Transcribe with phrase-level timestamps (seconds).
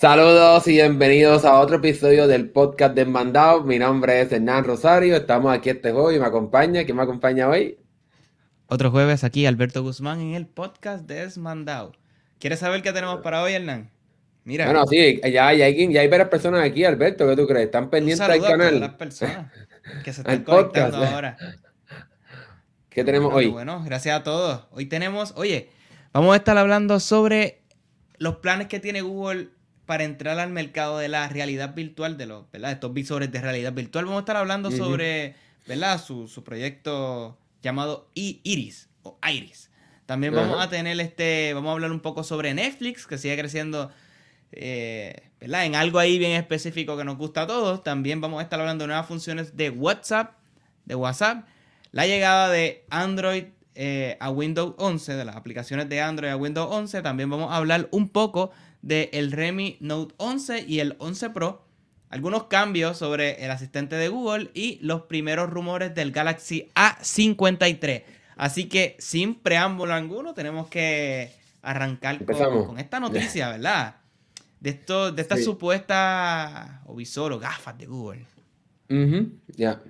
[0.00, 3.64] Saludos y bienvenidos a otro episodio del podcast Desmandado.
[3.64, 5.16] Mi nombre es Hernán Rosario.
[5.16, 6.84] Estamos aquí este jueves y me acompaña.
[6.84, 7.80] ¿Quién me acompaña hoy?
[8.68, 11.94] Otro jueves aquí, Alberto Guzmán en el podcast Desmandado.
[12.38, 13.90] ¿Quieres saber qué tenemos para hoy, Hernán?
[14.44, 14.66] Mira.
[14.66, 17.26] Bueno, sí, ya, hay, ya hay varias personas aquí, Alberto.
[17.26, 17.66] ¿Qué tú crees?
[17.66, 18.76] ¿Están pendientes del canal?
[18.76, 19.52] A las personas
[20.04, 21.36] que se están conectando ahora.
[22.88, 23.48] ¿Qué tenemos hoy?
[23.48, 24.64] Bueno, gracias a todos.
[24.70, 25.70] Hoy tenemos, oye,
[26.12, 27.62] vamos a estar hablando sobre
[28.18, 29.57] los planes que tiene Google
[29.88, 34.04] para entrar al mercado de la realidad virtual, de los, estos visores de realidad virtual.
[34.04, 35.34] Vamos a estar hablando sobre
[35.66, 35.98] ¿verdad?
[35.98, 39.70] Su, proyecto llamado Iris o Iris.
[40.04, 43.90] También vamos a tener este, vamos a hablar un poco sobre Netflix, que sigue creciendo
[44.52, 45.64] eh, ¿verdad?
[45.64, 47.82] en algo ahí bien específico que nos gusta a todos.
[47.82, 50.34] También vamos a estar hablando de nuevas funciones de WhatsApp,
[50.84, 51.46] de WhatsApp,
[51.92, 56.68] la llegada de Android eh, a Windows 11, de las aplicaciones de Android a Windows
[56.70, 57.00] 11.
[57.00, 58.50] También vamos a hablar un poco
[58.82, 61.64] del el Redmi Note 11 y el 11 Pro,
[62.10, 68.04] algunos cambios sobre el asistente de Google y los primeros rumores del Galaxy A53.
[68.36, 71.32] Así que sin preámbulo alguno tenemos que
[71.62, 73.96] arrancar con, esta noticia, ¿verdad?
[74.60, 78.24] De, esto, de esta supuesta o visor o gafas de Google.
[79.56, 79.80] Ya.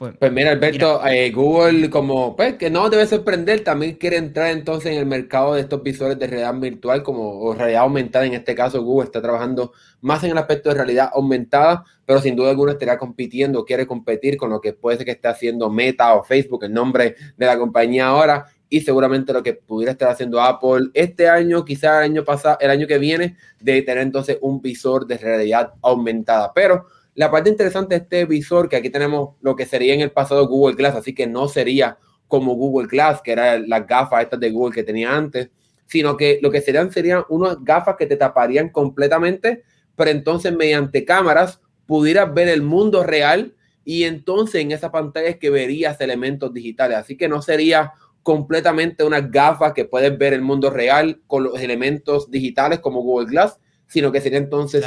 [0.00, 4.50] Pues, pues, mira, Alberto, eh, Google, como pues que no debe sorprender, también quiere entrar
[4.50, 8.24] entonces en el mercado de estos visores de realidad virtual, como o realidad aumentada.
[8.24, 12.34] En este caso, Google está trabajando más en el aspecto de realidad aumentada, pero sin
[12.34, 16.14] duda alguna estaría compitiendo, quiere competir con lo que puede ser que esté haciendo Meta
[16.14, 20.40] o Facebook, el nombre de la compañía ahora, y seguramente lo que pudiera estar haciendo
[20.40, 24.62] Apple este año, quizá el año pasado, el año que viene, de tener entonces un
[24.62, 26.52] visor de realidad aumentada.
[26.54, 30.12] Pero la parte interesante de este visor, que aquí tenemos lo que sería en el
[30.12, 31.98] pasado Google Glass, así que no sería
[32.28, 35.50] como Google Glass, que era las gafas estas de Google que tenía antes,
[35.86, 39.64] sino que lo que serían serían unas gafas que te taparían completamente,
[39.96, 45.38] pero entonces mediante cámaras pudieras ver el mundo real y entonces en esa pantalla es
[45.38, 46.96] que verías elementos digitales.
[46.98, 47.92] Así que no sería
[48.22, 53.28] completamente unas gafas que puedes ver el mundo real con los elementos digitales como Google
[53.28, 54.84] Glass, sino que sería entonces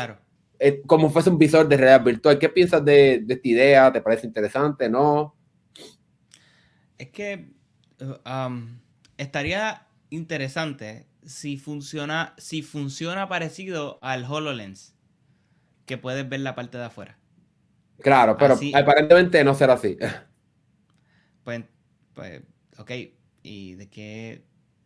[0.66, 2.40] eh, como fuese un visor de realidad virtual.
[2.40, 3.92] ¿Qué piensas de, esta idea?
[3.92, 4.90] ¿Te parece interesante?
[4.90, 5.36] ¿No?
[6.98, 7.50] Es que
[8.26, 8.80] um,
[9.18, 14.96] estaría interesante si funciona, si funciona parecido al HoloLens,
[15.86, 17.20] que puedes ver la parte de afuera.
[18.00, 19.98] Claro, pero aparentemente no será así.
[21.44, 21.62] Pues,
[22.14, 22.42] pues,
[22.78, 22.92] ok.
[23.42, 24.46] ¿Y de qué?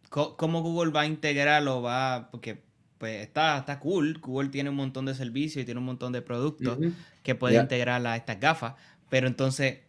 [0.10, 1.84] ¿Cómo Google va a integrarlo?
[1.84, 2.64] Va, porque
[2.97, 4.19] pues está, está cool.
[4.19, 6.78] Google tiene un montón de servicios y tiene un montón de productos
[7.24, 8.74] que puede integrar a estas gafas.
[9.09, 9.80] Pero entonces,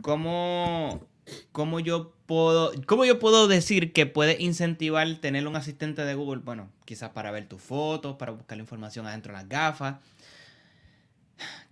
[0.00, 1.06] ¿cómo,
[1.52, 6.42] ¿cómo, yo puedo, ¿cómo yo puedo decir que puede incentivar tener un asistente de Google?
[6.44, 9.96] Bueno, quizás para ver tus fotos, para buscar la información adentro de las gafas.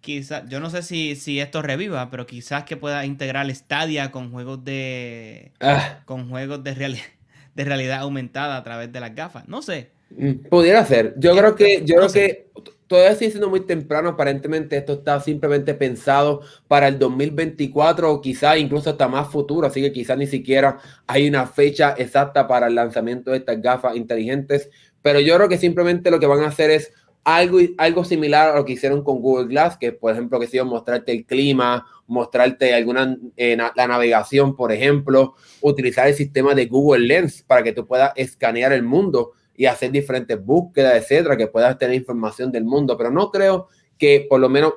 [0.00, 4.32] Quizás, yo no sé si, si esto reviva, pero quizás que pueda integrar Stadia con
[4.32, 5.52] juegos de.
[5.60, 6.00] Ah.
[6.04, 7.04] con juegos de realidad
[7.54, 9.48] de realidad aumentada a través de las gafas.
[9.48, 9.90] No sé.
[10.16, 11.14] Mm, pudiera ser.
[11.16, 12.50] Yo creo que, yo creo que
[12.86, 14.10] todavía sigue siendo muy temprano.
[14.10, 19.66] Aparentemente esto está simplemente pensado para el 2024 o quizá incluso hasta más futuro.
[19.66, 23.96] Así que quizás ni siquiera hay una fecha exacta para el lanzamiento de estas gafas
[23.96, 24.70] inteligentes.
[25.00, 26.92] Pero yo creo que simplemente lo que van a hacer es
[27.24, 30.64] algo, algo similar a lo que hicieron con Google Glass, que por ejemplo que sido
[30.64, 37.06] mostrarte el clima, mostrarte alguna eh, la navegación, por ejemplo, utilizar el sistema de Google
[37.06, 41.76] Lens para que tú puedas escanear el mundo y hacer diferentes búsquedas, etcétera, que puedas
[41.78, 43.68] tener información del mundo, pero no creo
[43.98, 44.74] que por lo menos,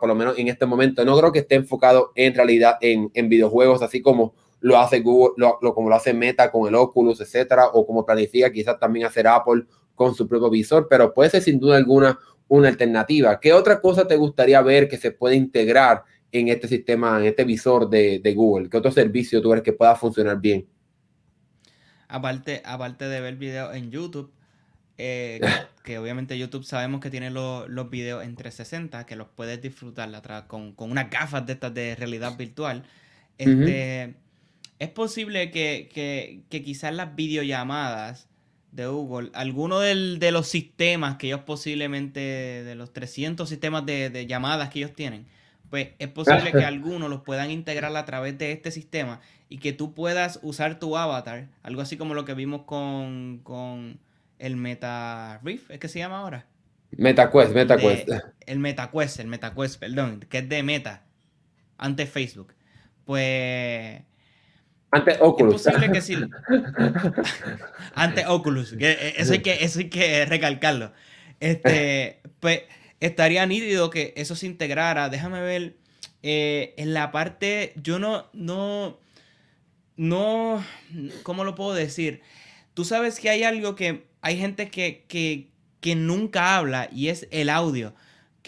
[0.00, 3.28] por lo menos en este momento, no creo que esté enfocado en realidad en, en
[3.28, 7.68] videojuegos, así como lo hace Google, lo, como lo hace Meta con el Oculus, etcétera,
[7.68, 9.64] o como planifica quizás también hacer Apple
[9.94, 13.38] con su propio visor, pero puede ser sin duda alguna una alternativa.
[13.40, 16.02] ¿Qué otra cosa te gustaría ver que se puede integrar
[16.32, 18.70] en este sistema, en este visor de, de Google?
[18.70, 20.66] ¿Qué otro servicio tú ves que pueda funcionar bien?
[22.08, 24.32] Aparte, aparte de ver videos en YouTube,
[24.96, 25.40] eh,
[25.84, 30.12] que, obviamente YouTube sabemos que tiene los, los videos en 360, que los puedes disfrutar
[30.14, 32.84] atrás con, con unas gafas de estas de realidad virtual.
[33.38, 34.14] Este,
[34.78, 35.88] Es posible que,
[36.48, 38.26] que, quizás las videollamadas
[38.72, 44.26] de Google, alguno de los sistemas que ellos posiblemente, de los 300 sistemas de, de
[44.26, 45.26] llamadas que ellos tienen,
[45.70, 49.72] pues es posible que algunos los puedan integrar a través de este sistema y que
[49.72, 53.98] tú puedas usar tu avatar, algo así como lo que vimos con, con
[54.38, 56.46] el Meta Rift, ¿es que se llama ahora?
[56.90, 58.08] MetaQuest, MetaQuest.
[58.46, 61.04] el MetaQuest, el MetaQuest, perdón, que es de Meta,
[61.76, 62.54] antes Facebook.
[63.04, 64.02] Pues...
[64.90, 65.66] Antes Oculus.
[65.66, 66.16] Es posible que sí.
[67.94, 70.92] Antes Oculus, que eso, hay que, eso hay que recalcarlo.
[71.40, 72.62] Este, pues
[73.00, 75.08] estaría nítido que eso se integrara.
[75.08, 75.76] Déjame ver.
[76.22, 77.74] Eh, en la parte.
[77.76, 78.28] Yo no.
[78.32, 78.98] No.
[79.98, 80.64] No.
[81.22, 82.22] ¿Cómo lo puedo decir?
[82.72, 84.08] Tú sabes que hay algo que.
[84.22, 85.50] Hay gente que, que,
[85.80, 87.94] que nunca habla y es el audio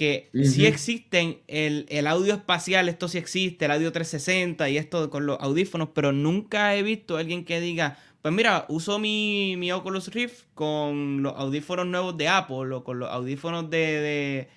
[0.01, 5.27] que si existen el, audio espacial, esto sí existe, el audio 360 y esto con
[5.27, 9.73] los audífonos, pero nunca he visto a alguien que diga, pues mira, uso mi, mi
[9.73, 14.49] Oculus Rift con los audífonos nuevos de Apple o con los audífonos de,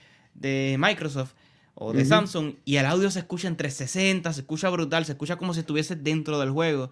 [0.80, 1.34] Microsoft
[1.75, 5.38] o de Samsung y el audio se escucha en 360, se escucha brutal, se escucha
[5.38, 6.92] como si estuviese dentro del juego.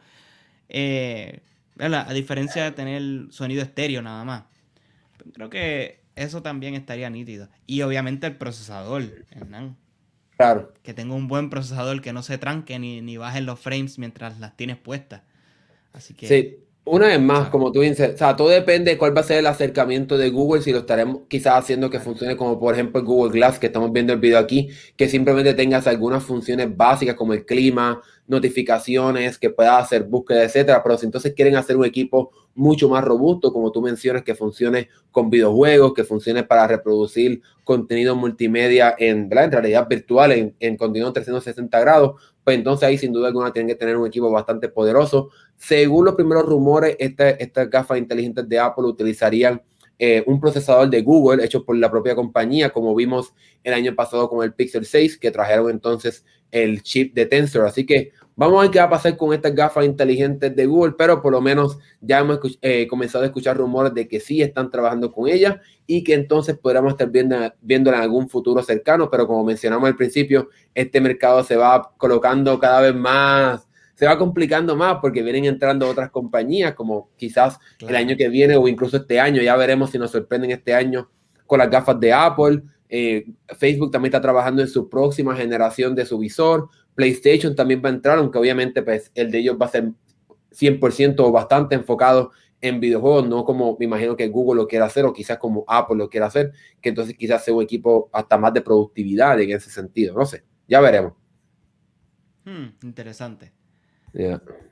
[0.70, 1.42] Eh,
[1.78, 4.44] a diferencia de tener sonido estéreo nada más.
[5.34, 7.50] Creo que eso también estaría nítido.
[7.68, 9.78] Y obviamente el procesador, Hernán.
[10.38, 10.74] Claro.
[10.84, 14.40] Que tenga un buen procesador que no se tranque ni, ni bajen los frames mientras
[14.40, 15.22] las tienes puestas.
[15.94, 16.28] Así que.
[16.28, 16.58] Sí.
[16.84, 19.38] Una vez más, como tú dices, o sea, todo depende de cuál va a ser
[19.38, 23.06] el acercamiento de Google, si lo estaremos quizás haciendo que funcione como por ejemplo el
[23.06, 27.34] Google Glass, que estamos viendo el video aquí, que simplemente tengas algunas funciones básicas como
[27.34, 30.82] el clima, notificaciones, que pueda hacer búsqueda, etcétera.
[30.82, 34.90] Pero si entonces quieren hacer un equipo mucho más robusto, como tú mencionas, que funcione
[35.12, 41.80] con videojuegos, que funcione para reproducir contenido multimedia en, realidad virtual, en, en contenido 360
[41.80, 45.30] grados, pues entonces ahí sin duda alguna tienen que tener un equipo bastante poderoso.
[45.58, 49.62] Según los primeros rumores, estas gafas inteligentes de Apple utilizarían
[50.04, 54.28] eh, un procesador de Google hecho por la propia compañía, como vimos el año pasado
[54.28, 57.68] con el Pixel 6, que trajeron entonces el chip de Tensor.
[57.68, 60.96] Así que vamos a ver qué va a pasar con estas gafas inteligentes de Google,
[60.98, 64.72] pero por lo menos ya hemos eh, comenzado a escuchar rumores de que sí están
[64.72, 67.52] trabajando con ellas y que entonces podríamos estar viendo,
[67.92, 72.82] en algún futuro cercano, pero como mencionamos al principio, este mercado se va colocando cada
[72.82, 73.68] vez más
[74.02, 78.56] se va complicando más porque vienen entrando otras compañías, como quizás el año que viene
[78.56, 79.44] o incluso este año.
[79.44, 81.12] Ya veremos si nos sorprenden este año
[81.46, 82.64] con las gafas de Apple.
[82.90, 83.28] Eh,
[83.60, 86.68] Facebook también está trabajando en su próxima generación de su visor.
[86.96, 89.92] PlayStation también va a entrar, aunque obviamente pues, el de ellos va a ser
[90.50, 95.06] 100% o bastante enfocado en videojuegos, no como me imagino que Google lo quiera hacer
[95.06, 98.52] o quizás como Apple lo quiera hacer, que entonces quizás sea un equipo hasta más
[98.52, 100.18] de productividad en ese sentido.
[100.18, 101.14] No sé, ya veremos.
[102.46, 103.61] Hmm, interesante.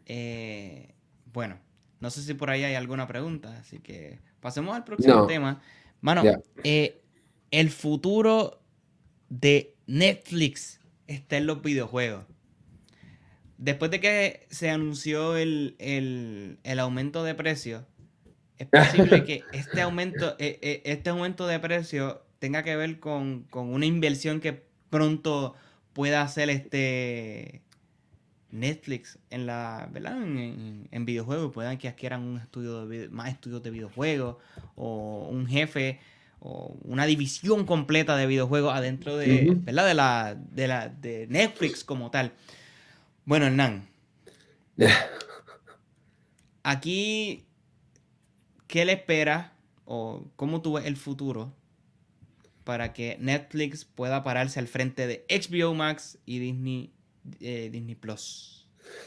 [0.06, 0.94] Eh,
[1.33, 1.59] bueno,
[2.00, 5.62] no sé si por ahí hay alguna pregunta, así que pasemos al próximo tema.
[6.01, 6.24] Mano,
[6.63, 7.01] eh,
[7.51, 8.62] el futuro
[9.30, 12.25] de Netflix está en los videojuegos.
[13.57, 17.85] Después de que se anunció el, aumento de precio,
[18.57, 23.74] es posible que este aumento, eh, este aumento de precio tenga que ver con, con
[23.74, 25.56] una inversión que pronto
[25.94, 27.62] pueda hacer este
[28.51, 30.21] Netflix en la ¿verdad?
[30.21, 34.37] En, videojuegos puedan que adquieran un estudio de, más estudios de videojuegos
[34.75, 35.99] o un jefe
[36.39, 39.87] o una división completa de videojuegos adentro de, ¿verdad?
[39.87, 42.33] de la de la de Netflix como tal.
[43.25, 43.87] Bueno, Hernán.
[46.63, 47.45] Aquí
[48.69, 49.53] ¿qué le espera
[49.85, 51.51] o cómo tú ves el futuro
[52.63, 56.94] para que Netflix pueda pararse al frente de HBO Max y Disney
[57.40, 58.59] eh, Disney Plus.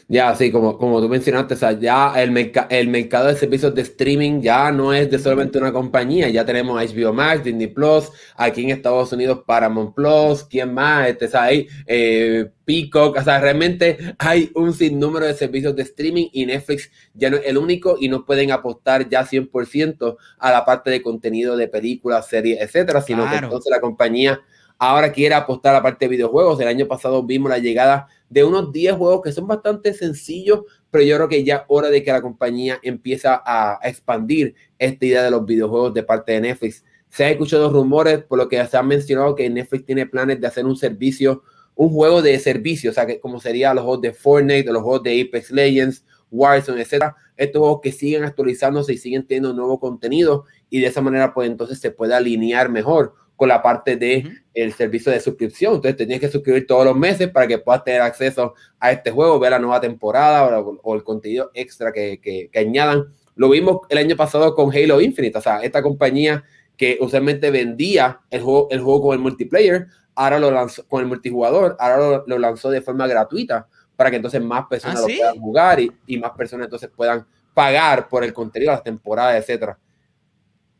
[0.09, 3.83] Ya, así como, como tú mencionaste, o sea, ya el, el mercado de servicios de
[3.83, 8.64] streaming ya no es de solamente una compañía, ya tenemos HBO Max, Disney Plus, aquí
[8.64, 11.09] en Estados Unidos Paramount Plus, ¿quién más?
[11.09, 16.28] Este, es ahí, eh, Peacock, o sea, realmente hay un sinnúmero de servicios de streaming
[16.33, 20.64] y Netflix ya no es el único y no pueden apostar ya 100% a la
[20.64, 24.40] parte de contenido de películas, series, etcétera, sino que entonces la compañía
[24.82, 26.58] ahora quiere apostar a la parte de videojuegos.
[26.58, 31.04] El año pasado vimos la llegada de unos 10 juegos que son bastante sencillos, pero
[31.04, 35.22] yo creo que ya es hora de que la compañía empieza a, expandir esta idea
[35.22, 36.84] de los videojuegos de parte de Netflix.
[37.08, 40.48] Se han escuchado rumores, por lo que se ha mencionado que Netflix tiene planes de
[40.48, 41.44] hacer un servicio,
[41.76, 45.04] un juego de servicio, o sea, que como sería los juegos de Fortnite, los juegos
[45.04, 47.14] de Apex Legends, Warzone, etcétera.
[47.36, 51.48] Estos juegos que siguen actualizándose y siguen teniendo nuevo contenido y de esa manera, pues
[51.48, 54.24] entonces se puede alinear mejor con la parte de
[54.54, 55.74] el servicio de suscripción.
[55.74, 59.10] Entonces te tienes que suscribir todos los meses para que puedas tener acceso a este
[59.10, 63.12] juego, ver la nueva temporada o, el contenido extra que, que, añadan.
[63.34, 66.44] Lo vimos el año pasado con Halo Infinite, o sea, esta compañía
[66.76, 71.06] que usualmente vendía el juego, el juego con el multiplayer, ahora lo lanzó con el
[71.06, 75.40] multijugador, ahora lo, lanzó de forma gratuita para que entonces más personas ¿Ah, lo puedan
[75.40, 79.78] jugar y, y, más personas entonces puedan pagar por el contenido, las temporadas, etcétera.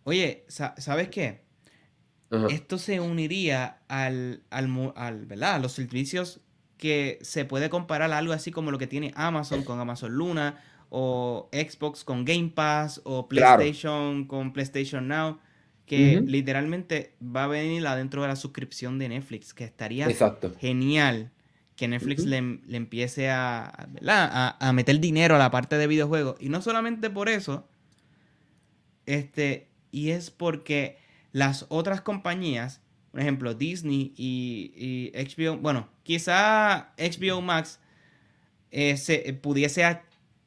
[0.05, 1.42] Oye, ¿sabes qué?
[2.49, 5.57] Esto se uniría al, al, ¿verdad?
[5.57, 6.41] a los servicios
[6.79, 10.59] que se puede comparar a algo así como lo que tiene Amazon con Amazon Luna
[10.89, 15.39] o Xbox con Game Pass o PlayStation con PlayStation Now,
[15.85, 20.09] que literalmente va a venir adentro de la suscripción de Netflix, que estaría
[20.59, 21.31] genial
[21.77, 23.89] que Netflix le, empiece a,
[24.59, 26.37] a, meter dinero a la parte de videojuegos.
[26.41, 27.69] Y no solamente por eso,
[29.07, 31.02] este, y es porque
[31.33, 37.81] las otras compañías, por ejemplo, Disney y, HBO, bueno, quizá HBO Max
[38.71, 40.01] eh, se, pudiese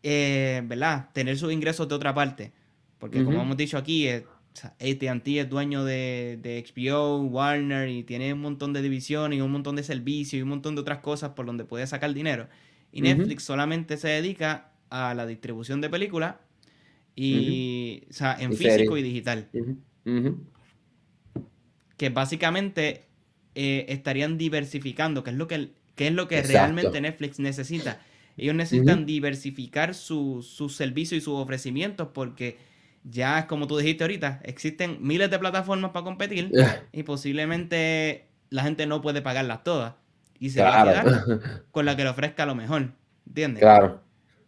[0.03, 1.09] eh, ¿verdad?
[1.13, 2.53] tener sus ingresos de otra parte.
[2.99, 4.25] Porque como hemos dicho aquí, eh,
[4.63, 9.51] ATT es dueño de, de, HBO, Warner y tiene un montón de divisiones y un
[9.51, 12.47] montón de servicios y un montón de otras cosas por donde puede sacar dinero.
[12.91, 16.35] Y Netflix solamente se dedica a la distribución de películas
[17.15, 19.49] y, o sea, en físico y digital.
[21.97, 23.03] Que básicamente
[23.55, 27.99] eh, estarían diversificando, que es lo que, es lo que realmente Netflix necesita.
[28.37, 32.57] Ellos necesitan diversificar sus servicios y sus ofrecimientos porque
[33.03, 36.51] ya, como tú dijiste ahorita, existen miles de plataformas para competir
[36.91, 39.93] y posiblemente la gente no puede pagarlas todas.
[40.37, 42.91] Y se va a quedar con la que le ofrezca lo mejor.
[43.25, 43.61] ¿Entiendes?
[43.61, 44.01] Claro.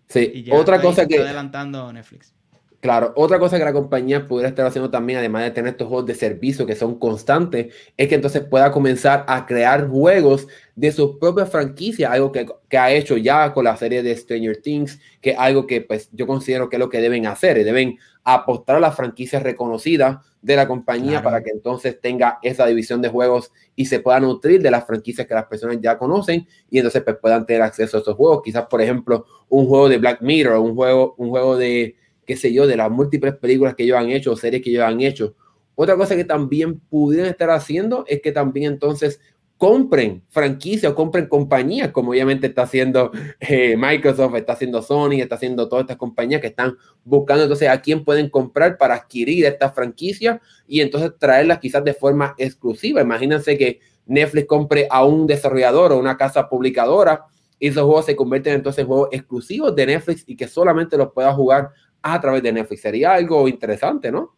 [0.10, 1.20] Sí, otra cosa que.
[1.20, 2.34] adelantando Netflix.
[2.80, 6.06] Claro, otra cosa que la compañía pudiera estar haciendo también, además de tener estos juegos
[6.06, 11.18] de servicio que son constantes, es que entonces pueda comenzar a crear juegos de sus
[11.18, 12.46] propias franquicias, algo que,
[12.78, 16.28] ha hecho ya con la serie de Stranger Things, que es algo que pues yo
[16.28, 20.68] considero que es lo que deben hacer, deben apostar a las franquicias reconocidas de la
[20.68, 24.86] compañía para que entonces tenga esa división de juegos y se pueda nutrir de las
[24.86, 28.44] franquicias que las personas ya conocen y entonces pues, puedan tener acceso a esos juegos.
[28.44, 31.96] Quizás, por ejemplo, un juego de Black Mirror, un juego, un juego de
[32.28, 35.02] qué sé yo, de las múltiples películas que ellos han hecho, series que ellos han
[35.02, 35.34] hecho.
[35.76, 39.22] Otra cosa que también pudieran estar haciendo es que también entonces
[39.58, 45.36] compren franquicias o compren compañías, como obviamente está haciendo eh, Microsoft, está haciendo Sony, está
[45.36, 49.74] haciendo todas estas compañías que están buscando entonces a quién pueden comprar para adquirir estas
[49.74, 53.02] franquicias y entonces traerlas quizás de forma exclusiva.
[53.02, 57.26] Imagínense que Netflix compre a un desarrollador o una casa publicadora
[57.60, 61.12] y esos juegos se convierten entonces en juegos exclusivos de Netflix y que solamente los
[61.12, 62.82] pueda jugar a través de Netflix.
[62.82, 64.36] Sería algo interesante, ¿no?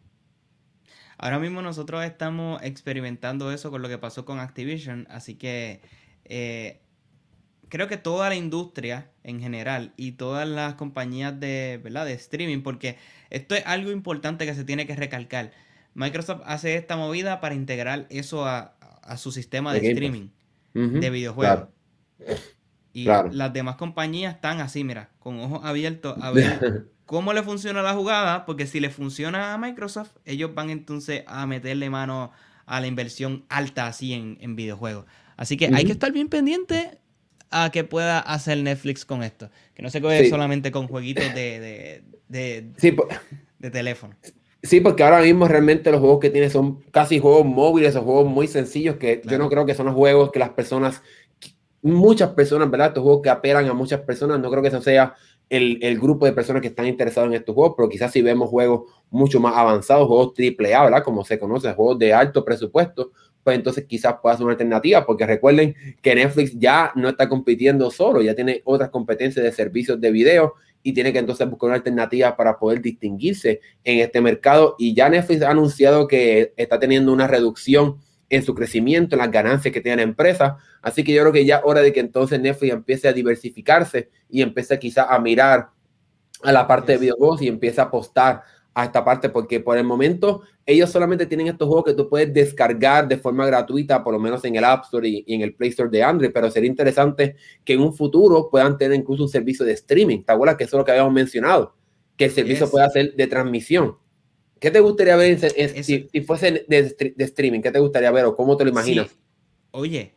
[1.17, 5.81] Ahora mismo nosotros estamos experimentando eso con lo que pasó con Activision, así que
[6.23, 6.79] eh,
[7.67, 12.05] creo que toda la industria en general y todas las compañías de, ¿verdad?
[12.05, 12.97] de streaming, porque
[13.29, 15.51] esto es algo importante que se tiene que recalcar.
[15.93, 18.75] Microsoft hace esta movida para integrar eso a,
[19.17, 20.29] su sistema de, streaming
[20.73, 21.67] de videojuegos.
[22.93, 27.81] Y las demás compañías están así, mira, con ojos abiertos a ver cómo le funciona
[27.81, 32.31] la jugada, porque si le funciona a Microsoft, ellos van entonces a meterle mano
[32.67, 35.05] a la inversión alta así en, videojuegos.
[35.35, 36.99] Así que hay que estar bien pendiente
[37.49, 39.49] a que pueda hacer Netflix con esto.
[39.73, 42.71] Que no se quede solamente con jueguitos de, de,
[43.57, 44.13] de, teléfono.
[44.61, 48.27] Sí, porque ahora mismo realmente los juegos que tiene son casi juegos móviles o juegos
[48.27, 51.01] muy sencillos que yo no creo que son los juegos que las personas,
[51.81, 52.89] muchas personas, ¿verdad?
[52.89, 55.15] Estos juegos que apelan a muchas personas, no creo que eso sea
[55.49, 58.89] el, grupo de personas que están interesados en estos juegos, pero quizás si vemos juegos
[59.09, 61.03] mucho más avanzados, juegos triple A, ¿verdad?
[61.03, 63.11] Como se conoce, juegos de alto presupuesto,
[63.43, 67.89] pues entonces quizás pueda ser una alternativa, porque recuerden que Netflix ya no está compitiendo
[67.89, 70.53] solo, ya tiene otras competencias de servicios de video
[70.83, 74.75] y tiene que entonces buscar una alternativa para poder distinguirse en este mercado.
[74.77, 77.97] Y ya Netflix ha anunciado que está teniendo una reducción
[78.29, 80.57] en su crecimiento, en las ganancias que tiene la empresa.
[80.81, 84.09] Así que yo creo que ya es hora de que entonces Netflix empiece a diversificarse
[84.29, 85.69] y empiece quizá a mirar
[86.43, 88.43] a la parte de videojuegos y empiece a apostar
[88.73, 92.31] a esta parte, porque por el momento ellos solamente tienen estos juegos que tú puedes
[92.33, 95.69] descargar de forma gratuita, por lo menos en el App Store y, en el Play
[95.69, 99.65] Store de Android, pero sería interesante que en un futuro puedan tener incluso un servicio
[99.65, 100.23] de streaming.
[100.23, 101.75] ¿Te acuerdas que eso es lo que habíamos mencionado?
[102.15, 103.97] Que el servicio pueda ser de transmisión.
[104.59, 105.39] ¿Qué te gustaría ver
[105.83, 107.61] si, fuese de, streaming?
[107.61, 109.09] ¿Qué te gustaría ver o cómo te lo imaginas?
[109.71, 110.13] Oye,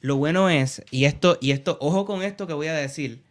[0.00, 3.22] lo bueno es, y esto, y esto, ojo con esto que voy a decir,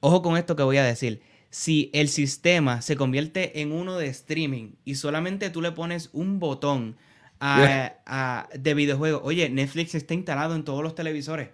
[0.00, 1.22] ojo con esto que voy a decir.
[1.50, 6.38] Si el sistema se convierte en uno de streaming y solamente tú le pones un
[6.38, 6.96] botón
[7.40, 11.50] de videojuego, oye, Netflix está instalado en todos los televisores,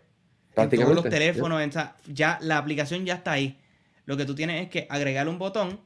[0.57, 1.63] en todos los teléfonos,
[2.07, 3.59] ya la aplicación ya está ahí.
[4.05, 5.81] Lo que tú tienes es que agregar un botón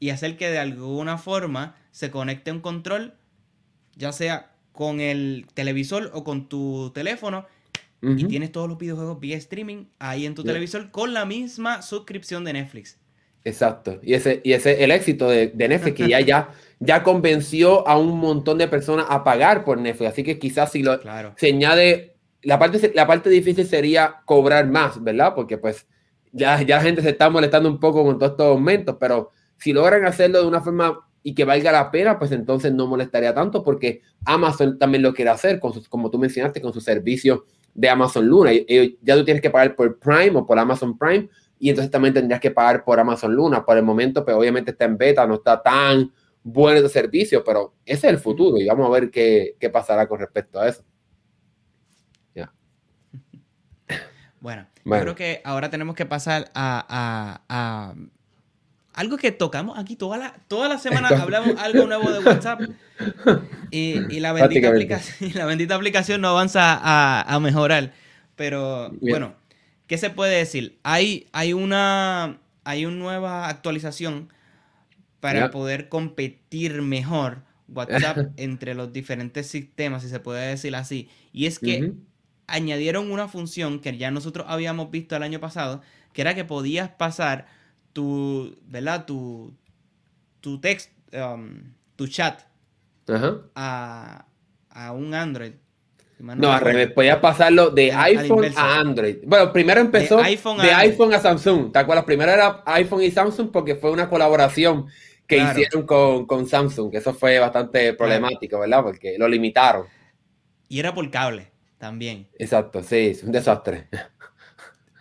[0.00, 3.14] y hacer que de alguna forma se conecte un control,
[3.94, 7.46] ya sea con el televisor o con tu teléfono,
[8.02, 12.44] y tienes todos los videojuegos vía streaming ahí en tu televisor con la misma suscripción
[12.44, 12.98] de Netflix.
[13.44, 14.00] Exacto.
[14.02, 16.48] Y ese, y ese es el éxito de, Netflix, que ya, ya,
[16.80, 20.12] ya convenció a un montón de personas a pagar por Netflix.
[20.12, 20.98] Así que quizás si lo
[21.36, 25.34] se añade, la parte, la parte difícil sería cobrar más, ¿verdad?
[25.34, 25.86] Porque pues
[26.32, 29.72] ya, ya la gente se está molestando un poco con todos estos aumentos, pero si
[29.72, 33.62] logran hacerlo de una forma y que valga la pena, pues entonces no molestaría tanto
[33.62, 38.26] porque Amazon también lo quiere hacer, con como tú mencionaste, con su servicio de Amazon
[38.26, 38.52] Luna.
[38.52, 42.14] Y, ya tú tienes que pagar por Prime o por Amazon Prime y entonces también
[42.14, 43.64] tendrías que pagar por Amazon Luna.
[43.64, 46.10] Por el momento, pues obviamente está en beta, no está tan
[46.42, 50.08] bueno de servicio, pero ese es el futuro y vamos a ver qué, qué pasará
[50.08, 50.82] con respecto a eso.
[52.34, 52.52] Ya.
[54.40, 57.94] Bueno, yo creo que ahora tenemos que pasar a, a,
[59.00, 62.60] algo que tocamos aquí toda la, toda la semana, hablamos algo nuevo de WhatsApp
[63.70, 67.94] y, la, bendita aplicación, la bendita aplicación no avanza a, a mejorar.
[68.36, 69.36] Pero bueno,
[69.86, 70.78] ¿qué se puede decir?
[70.82, 74.30] Hay, hay, una, hay una nueva actualización
[75.20, 81.08] para poder competir mejor WhatsApp entre los diferentes sistemas, si se puede decir así.
[81.32, 81.94] Y es que
[82.46, 85.80] añadieron una función que ya nosotros habíamos visto el año pasado,
[86.12, 87.46] que era que podías pasar
[87.92, 89.04] tu, ¿verdad?
[89.06, 89.52] Tu,
[90.40, 92.40] tu text, um, tu chat
[93.54, 94.24] A,
[94.70, 95.52] a un Android.
[96.18, 99.16] No, al revés, podías pasarlo de iPhone a Android.
[99.24, 101.72] Bueno, primero empezó de iPhone, a, Samsung.
[101.72, 102.04] ¿Te acuerdas?
[102.04, 104.86] Primero era iPhone y Samsung porque fue una colaboración
[105.26, 108.82] que hicieron con, con, Samsung, que eso fue bastante problemático, ¿verdad?
[108.82, 109.86] Porque lo limitaron.
[110.68, 112.28] Y era por cable también.
[112.38, 113.88] Exacto, sí, es un desastre.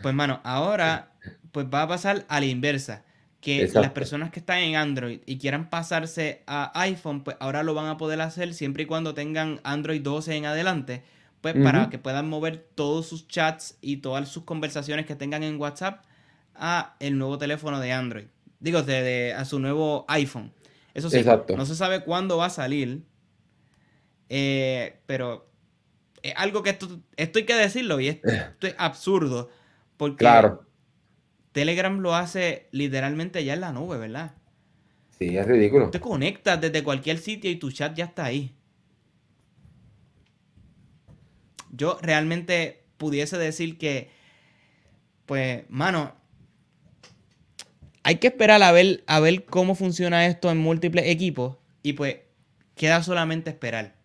[0.01, 1.08] Pues, mano, ahora
[1.51, 3.03] pues va a pasar a la inversa.
[3.41, 7.73] Que las personas que están en Android y quieran pasarse a iPhone, pues ahora lo
[7.73, 11.03] van a poder hacer siempre y cuando tengan Android 12 en adelante,
[11.39, 15.57] pues para que puedan mover todos sus chats y todas sus conversaciones que tengan en
[15.57, 16.03] WhatsApp
[16.53, 18.25] a el nuevo teléfono de Android.
[18.59, 20.51] Digo, de, a su nuevo iPhone.
[20.93, 21.23] Eso sí,
[21.55, 23.03] no se sabe cuándo va a salir,
[24.27, 25.49] eh, pero
[26.21, 28.27] es algo que esto, esto hay que decirlo y esto,
[28.61, 29.49] es absurdo,
[29.97, 30.25] porque
[31.51, 34.35] Telegram lo hace literalmente ya en la nube, ¿verdad?
[35.17, 35.89] Sí, es ridículo.
[35.89, 38.55] Te conectas desde cualquier sitio y tu chat ya está ahí.
[41.71, 44.09] Yo realmente pudiese decir que,
[45.25, 46.15] pues, mano,
[48.03, 52.17] hay que esperar a ver, a ver cómo funciona esto en múltiples equipos y pues
[52.75, 53.95] queda solamente esperar.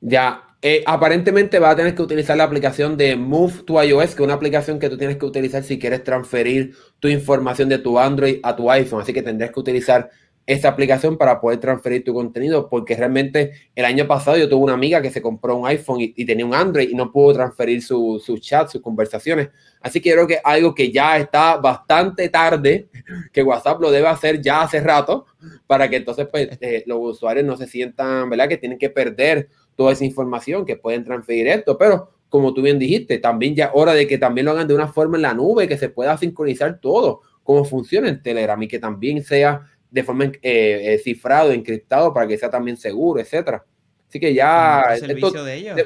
[0.00, 4.22] Ya, eh, aparentemente va a tener que utilizar la aplicación de Move to iOS, que
[4.22, 7.98] es una aplicación que tú tienes que utilizar si quieres transferir tu información de tu
[7.98, 9.02] Android a tu iPhone.
[9.02, 10.08] Así que tendrías que utilizar
[10.46, 14.72] esa aplicación para poder transferir tu contenido, porque realmente el año pasado yo tuve una
[14.72, 18.18] amiga que se compró un iPhone y, tenía un Android y no pudo transferir su,
[18.24, 19.50] su, chat, sus conversaciones.
[19.82, 22.88] Así que creo que algo que ya está bastante tarde,
[23.34, 25.26] que WhatsApp lo debe hacer ya hace rato,
[25.66, 28.48] para que entonces pues, eh, los usuarios no se sientan, ¿verdad?
[28.48, 32.78] Que tienen que perder toda esa información, que pueden transferir esto, pero como tú bien
[32.78, 35.68] dijiste, también ya hora de que también lo hagan de una forma en la nube,
[35.68, 40.24] que se pueda sincronizar todo, como funciona en Telegram y que también sea de forma
[40.24, 43.64] eh, eh, cifrado, encriptado para que sea también seguro, etcétera.
[44.08, 44.82] Así que ya.
[44.94, 45.80] El servicio de ellos.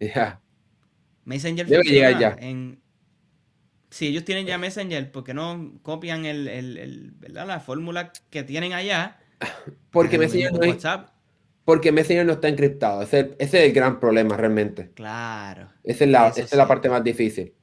[0.00, 0.40] ya.
[1.24, 2.36] Messenger debe llegar ya.
[2.40, 2.80] En,
[3.90, 8.72] si ellos tienen ya Messenger, ¿por qué no copian el, el, la fórmula que tienen
[8.72, 9.18] allá?
[9.90, 11.10] Porque Messenger, no
[11.70, 13.00] porque Messenger no está encriptado.
[13.00, 14.90] Ese, ese, es el gran problema realmente.
[14.92, 15.68] Claro.
[15.84, 17.54] Esa es la, esa es la parte más difícil.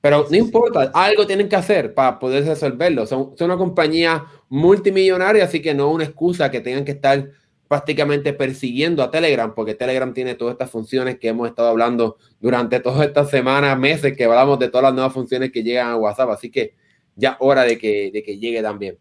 [0.00, 3.08] Pero no importa, algo tienen que hacer para poder resolverlo.
[3.08, 7.28] Son, son, una compañía multimillonaria, así que no es una excusa que tengan que estar
[7.66, 12.78] prácticamente persiguiendo a Telegram, porque Telegram tiene todas estas funciones que hemos estado hablando durante
[12.78, 16.30] todas estas semanas, meses, que hablamos de todas las nuevas funciones que llegan a WhatsApp.
[16.30, 16.76] Así que
[17.16, 18.96] ya hora de que, de que llegue también.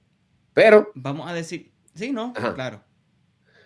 [0.56, 0.90] Pero.
[0.96, 1.72] Vamos a decir.
[1.94, 2.82] Sí, no, claro.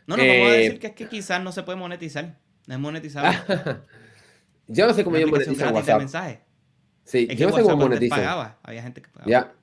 [0.09, 2.35] No, no, vamos a decir que es que quizás no se puede monetizar.
[2.65, 3.37] No es monetizable.
[4.67, 5.99] yo no sé cómo ellos monetizan WhatsApp.
[5.99, 6.41] mensaje.
[7.03, 8.55] Sí, yo no sé cómo monetizan.
[8.63, 9.29] había gente que pagaba.
[9.29, 9.53] Ya.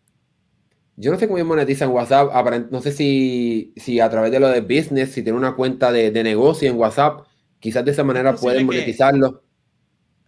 [0.94, 2.30] Yo no sé cómo monetizan WhatsApp.
[2.70, 6.12] No sé si, si a través de lo de business, si tiene una cuenta de,
[6.22, 7.26] negocio en WhatsApp,
[7.58, 9.42] quizás de esa manera pueden monetizarlo.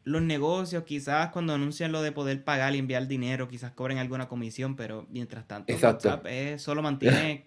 [0.03, 4.27] Los negocios, quizás cuando anuncian lo de poder pagar y enviar dinero, quizás cobren alguna
[4.27, 6.27] comisión, pero mientras tanto, WhatsApp
[6.57, 7.47] solo mantiene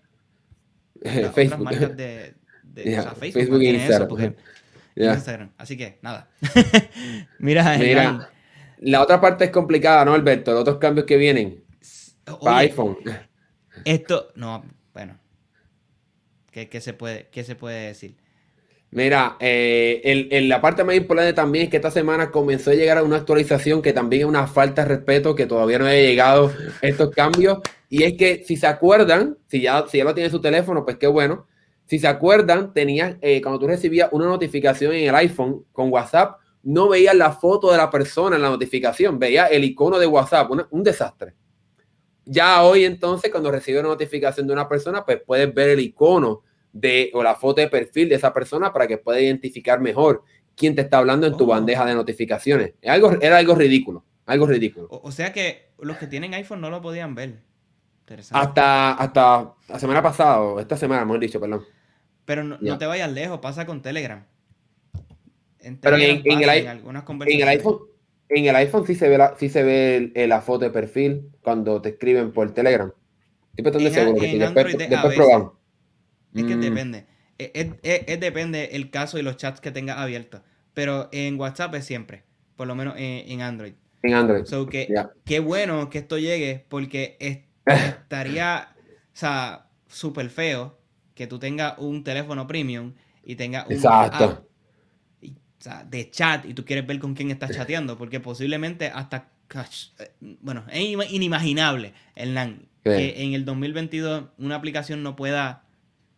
[1.33, 1.63] Facebook.
[1.63, 2.35] marcas de,
[3.15, 4.35] Facebook, Instagram.
[4.95, 5.49] Instagram.
[5.57, 6.29] Así que, nada.
[7.39, 8.29] Mira, Mira
[8.81, 10.51] la otra parte es complicada, ¿no, Alberto?
[10.51, 11.63] Los otros cambios que vienen
[12.41, 12.97] para iPhone.
[13.85, 15.17] Esto, no, bueno.
[16.51, 18.15] ¿Qué, se, puede, qué se puede decir?
[18.89, 23.03] Mira, eh, la parte más importante también es que esta semana comenzó a llegar a
[23.03, 27.11] una actualización que también es una falta de respeto, que todavía no ha llegado estos
[27.11, 27.59] cambios.
[27.87, 30.97] Y es que si se acuerdan, si ya, si ya lo tiene su teléfono, pues
[30.97, 31.47] qué bueno.
[31.91, 36.39] Si se acuerdan, tenías, eh, cuando tú recibías una notificación en el iPhone con WhatsApp,
[36.63, 40.49] no veía la foto de la persona en la notificación, veía el icono de WhatsApp,
[40.69, 41.33] un desastre.
[42.23, 46.43] Ya hoy entonces, cuando recibe una notificación de una persona, pues puedes ver el icono
[46.71, 50.23] de o la foto de perfil de esa persona para que pueda identificar mejor
[50.55, 51.47] quién te está hablando en tu oh.
[51.47, 52.71] bandeja de notificaciones.
[52.85, 54.87] Algo, era algo ridículo, algo ridículo.
[54.89, 57.39] O, sea que los que tienen iPhone no lo podían ver.
[58.31, 61.65] Hasta, hasta la semana pasada, o esta semana, hemos dicho, perdón.
[62.25, 64.25] Pero no, te vayas lejos, pasa con Telegram.
[65.81, 67.79] Pero en, el, iPhone,
[68.29, 71.81] en el iPhone sí se ve la, sí se ve la foto de perfil cuando
[71.81, 72.91] te escriben por Telegram.
[73.55, 75.53] Estoy seguro que Después, probamos.
[76.33, 76.61] Es que mm.
[76.61, 77.05] depende.
[77.37, 80.41] Es, depende el caso y los chats que tengas abiertos.
[80.73, 82.23] Pero en WhatsApp es siempre.
[82.55, 83.73] Por lo menos en, Android.
[84.03, 84.45] En Android.
[84.45, 84.93] So que,
[85.25, 87.17] Qué bueno que esto llegue porque
[87.65, 90.80] estaría, o sea, súper feo
[91.15, 92.93] que tú tengas un teléfono premium
[93.23, 94.47] y tengas un Exacto.
[95.89, 99.29] de chat y tú quieres ver con quién estás chateando, porque posiblemente hasta,
[99.99, 105.63] eh, bueno, es inimaginable, el NAN, que en el 2022 una aplicación no pueda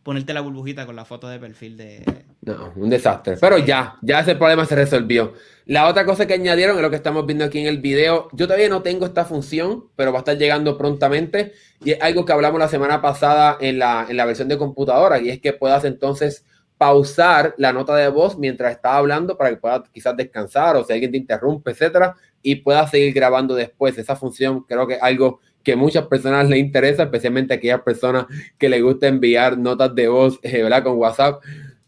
[0.03, 2.25] ponerte la burbujita con la foto de perfil de...
[2.45, 3.37] No, un desastre.
[3.39, 5.33] Pero ya, ya ese problema se resolvió.
[5.65, 8.27] La otra cosa que añadieron es lo que estamos viendo aquí en el video.
[8.33, 11.53] Yo todavía no tengo esta función, pero va a estar llegando prontamente.
[11.85, 15.21] Y es algo que hablamos la semana pasada en la, en la versión de computadora.
[15.21, 16.43] Y es que puedas entonces
[16.77, 20.91] pausar la nota de voz mientras estás hablando para que puedas quizás descansar o si
[20.91, 23.97] alguien te interrumpe, etcétera, y puedas seguir grabando después.
[23.97, 28.25] Esa función creo que es algo que muchas personas les interesa, especialmente aquellas personas
[28.57, 30.69] que les gusta enviar notas de voz, eh.
[30.83, 31.41] Con WhatsApp.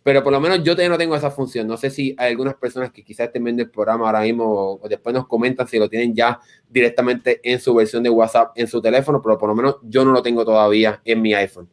[0.06, 1.66] Pero por lo menos yo todavía no tengo esa función.
[1.66, 4.88] No sé si hay algunas personas que quizás estén viendo el programa ahora mismo o
[4.88, 6.40] después nos comentan si lo tienen ya
[6.70, 10.12] directamente en su versión de WhatsApp en su teléfono, pero por lo menos yo no
[10.12, 11.68] lo tengo todavía en mi iPhone.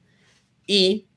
[0.66, 1.09] Y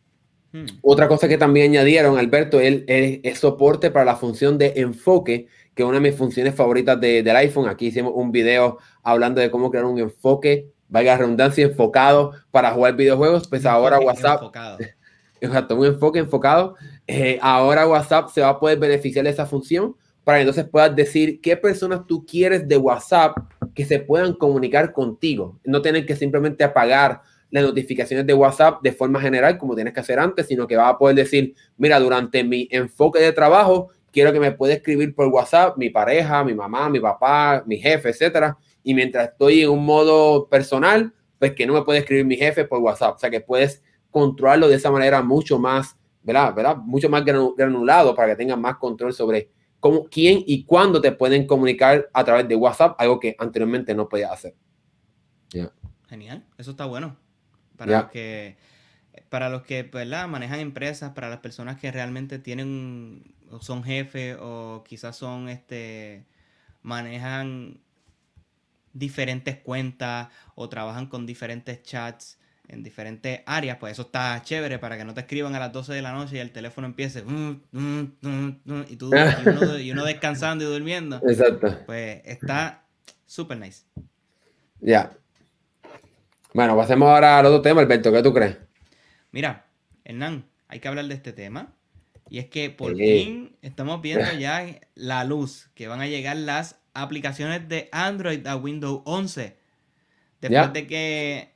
[0.51, 0.65] hmm.
[0.81, 5.83] otra cosa que también añadieron, Alberto, es, es, soporte para la función de enfoque, que
[5.83, 7.69] es una de mis funciones favoritas del iPhone.
[7.69, 12.97] Aquí hicimos un video hablando de cómo crear un enfoque valga redundancia, enfocado para jugar
[12.97, 14.41] videojuegos, pues ahora WhatsApp.
[14.41, 14.77] Enfocado.
[15.41, 16.75] Exacto, un enfoque enfocado.
[17.07, 21.39] Eh, ahora WhatsApp se va a poder beneficiar de esa función para entonces puedas decir
[21.39, 23.37] qué personas tú quieres de WhatsApp
[23.75, 25.59] que se puedan comunicar contigo.
[25.63, 29.99] No tener que simplemente apagar las notificaciones de WhatsApp de forma general como tienes que
[29.99, 34.33] hacer antes, sino que vas a poder decir, mira, durante mi enfoque de trabajo, quiero
[34.33, 38.57] que me pueda escribir por WhatsApp mi pareja, mi mamá, mi papá, mi jefe, etcétera,
[38.83, 42.65] y mientras estoy en un modo personal, pues que no me puede escribir mi jefe
[42.65, 43.15] por WhatsApp.
[43.15, 46.53] O sea que puedes controlarlo de esa manera mucho más, ¿verdad?
[46.55, 46.77] ¿verdad?
[46.77, 51.45] Mucho más granulado para que tengas más control sobre cómo, quién y cuándo te pueden
[51.45, 54.55] comunicar a través de WhatsApp, algo que anteriormente no podías hacer.
[56.09, 57.15] Genial, eso está bueno.
[57.77, 58.57] Para los que
[59.29, 60.27] para los que ¿verdad?
[60.27, 66.25] manejan empresas, para las personas que realmente tienen o son jefes o quizás son este
[66.81, 67.81] manejan
[68.93, 74.97] diferentes cuentas o trabajan con diferentes chats en diferentes áreas, pues eso está chévere para
[74.97, 77.61] que no te escriban a las 12 de la noche y el teléfono empiece mm,
[77.71, 79.11] mm, mm, y, tú,
[79.79, 81.21] y, uno, descansando y durmiendo.
[81.27, 81.79] Exacto.
[81.85, 82.83] Pues está
[83.25, 83.83] súper nice.
[84.79, 85.11] Ya.
[86.53, 88.57] Bueno, pasemos ahora al otro tema, Alberto, ¿qué tú crees?
[89.31, 89.65] Mira,
[90.03, 91.73] Hernán, hay que hablar de este tema.
[92.29, 96.79] Y es que por fin estamos viendo ya la luz, que van a llegar las
[96.93, 99.57] aplicaciones de Android a Windows 11.
[100.41, 101.54] Después de que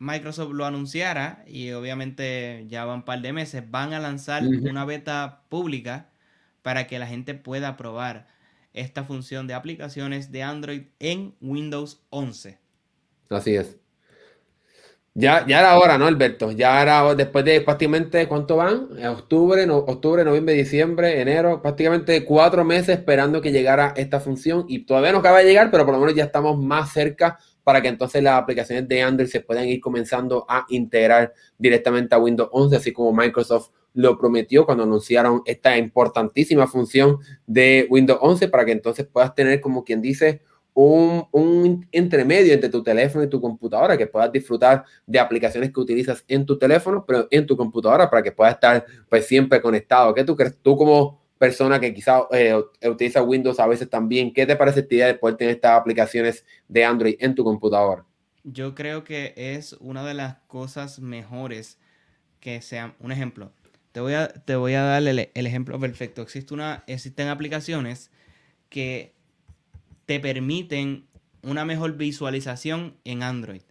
[0.00, 4.86] Microsoft lo anunciara, y obviamente ya van un par de meses, van a lanzar una
[4.86, 6.08] beta pública
[6.62, 8.26] para que la gente pueda probar
[8.72, 12.58] esta función de aplicaciones de Android en Windows 11.
[13.28, 13.76] Así es.
[15.12, 16.50] Ya, ya era hora, ¿no, Alberto?
[16.52, 18.88] Ya era después de prácticamente, ¿cuánto van?
[19.06, 24.86] Octubre, no, octubre, noviembre, diciembre, enero, prácticamente cuatro meses esperando que llegara esta función y
[24.86, 27.88] todavía no acaba de llegar, pero por lo menos ya estamos más cerca para que
[27.88, 32.76] entonces las aplicaciones de Android se puedan ir comenzando a integrar directamente a Windows 11,
[32.76, 38.72] así como Microsoft lo prometió cuando anunciaron esta importantísima función de Windows 11 para que
[38.72, 40.42] entonces puedas tener como quien dice
[40.72, 45.80] un, un, entremedio entre tu teléfono y tu computadora, que puedas disfrutar de aplicaciones que
[45.80, 50.14] utilizas en tu teléfono, pero en tu computadora para que puedas estar pues siempre conectado.
[50.14, 50.56] ¿Qué tú crees?
[50.62, 52.54] Tú como persona que quizás eh,
[52.86, 56.44] utiliza Windows a veces también, ¿qué te parece esta idea de poder tener estas aplicaciones
[56.68, 58.04] de Android en tu computadora?
[58.44, 61.78] Yo creo que es una de las cosas mejores
[62.40, 63.54] que sean, un ejemplo,
[63.92, 66.20] te voy a, te voy a dar el, el ejemplo perfecto.
[66.20, 68.10] Existe una, existen aplicaciones
[68.68, 69.14] que
[70.04, 71.06] te permiten
[71.42, 73.62] una mejor visualización en Android.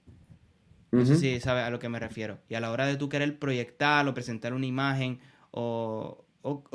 [0.89, 2.39] No sé si sabes a lo que me refiero.
[2.49, 5.19] Y a la hora de tú querer proyectar o presentar una imagen
[5.51, 6.25] o,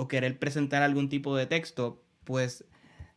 [0.09, 2.65] querer presentar algún tipo de texto, pues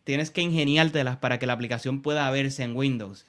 [0.03, 3.25] tienes que ingeniártelas para que la aplicación pueda verse en Windows.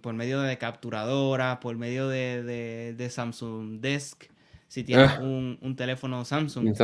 [0.00, 4.24] Por, medio de capturadora, por medio de, Samsung Desk,
[4.68, 5.20] si tienes ah.
[5.20, 6.74] un, teléfono Samsung.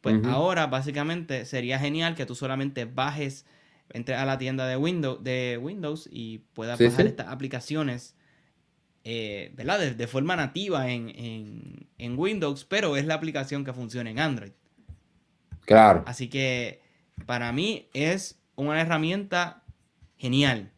[0.00, 3.44] Pues ahora básicamente sería genial que tú solamente bajes,
[3.90, 8.14] entres a la tienda de Windows, de Windows y puedas bajar estas aplicaciones.
[9.04, 9.92] Eh, ¿verdad?
[9.92, 14.52] De, forma nativa en, en, Windows, pero es la aplicación que funciona en Android.
[15.66, 16.04] Claro.
[16.06, 16.80] Así que
[17.26, 19.62] para mí es una herramienta
[20.16, 20.70] genial.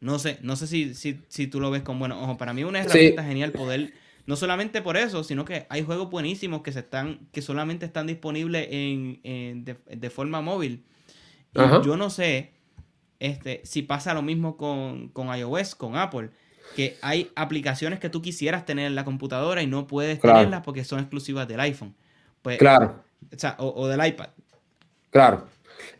[0.00, 2.36] No sé, no sé si, si, tú lo ves con buenos ojos.
[2.36, 3.92] Para mí es una herramienta genial poder,
[4.26, 8.06] no solamente por eso, sino que hay juegos buenísimos que se están, que solamente están
[8.06, 10.84] disponibles en, de, forma móvil.
[11.54, 12.52] Y yo no sé
[13.18, 16.30] este, si pasa lo mismo con, iOS, con Apple,
[16.76, 20.84] que hay aplicaciones que tú quisieras tener en la computadora y no puedes tenerlas porque
[20.84, 21.94] son exclusivas del iPhone.
[22.40, 23.04] Pues, claro.
[23.58, 24.28] O del iPad.
[25.10, 25.44] Claro.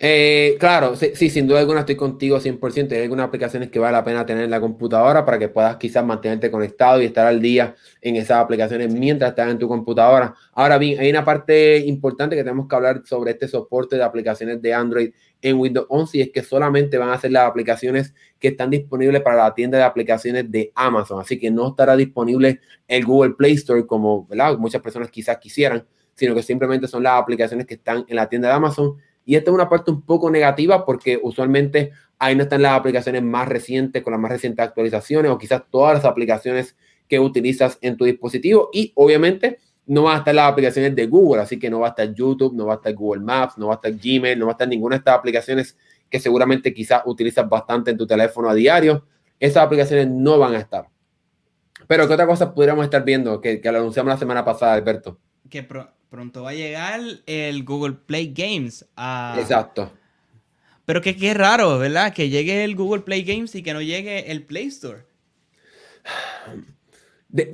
[0.02, 2.92] Eh, claro, sí, sin duda alguna estoy contigo 100%.
[2.92, 6.04] Hay algunas aplicaciones que vale la pena tener en la computadora para que puedas quizás
[6.04, 10.34] mantenerte conectado y estar al día en esas aplicaciones mientras estás en tu computadora.
[10.54, 14.62] Ahora bien, hay una parte importante que tenemos que hablar sobre este soporte de aplicaciones
[14.62, 15.10] de Android
[15.42, 19.20] en Windows 11 y es que solamente van a ser las aplicaciones que están disponibles
[19.20, 21.20] para la tienda de aplicaciones de Amazon.
[21.20, 24.26] Así que no estará disponible el Google Play Store como
[24.58, 25.86] muchas personas quizás quisieran,
[26.20, 29.50] sino que simplemente son las aplicaciones que están en la tienda de Amazon y esta
[29.50, 34.02] es una parte un poco negativa porque usualmente ahí no están las aplicaciones más recientes
[34.02, 36.76] con las más recientes actualizaciones o quizás todas las aplicaciones
[37.08, 41.40] que utilizas en tu dispositivo y obviamente no van a estar las aplicaciones de Google,
[41.40, 43.72] así que no va a estar YouTube, no va a estar Google Maps, no va
[43.72, 45.74] a estar Gmail, no va a estar ninguna de estas aplicaciones
[46.10, 49.06] que seguramente quizás utilizas bastante en tu teléfono a diario.
[49.38, 50.86] Esas aplicaciones no van a estar.
[51.86, 55.18] Pero ¿qué otra cosa pudiéramos estar viendo que, que lo anunciamos la semana pasada, Alberto?
[55.48, 55.62] Que
[56.10, 58.84] pronto va a llegar el Google Play Games.
[58.96, 59.36] A...
[59.38, 59.92] Exacto.
[60.84, 62.12] Pero que qué raro, ¿verdad?
[62.12, 65.04] Que llegue el Google Play Games y que no llegue el Play Store.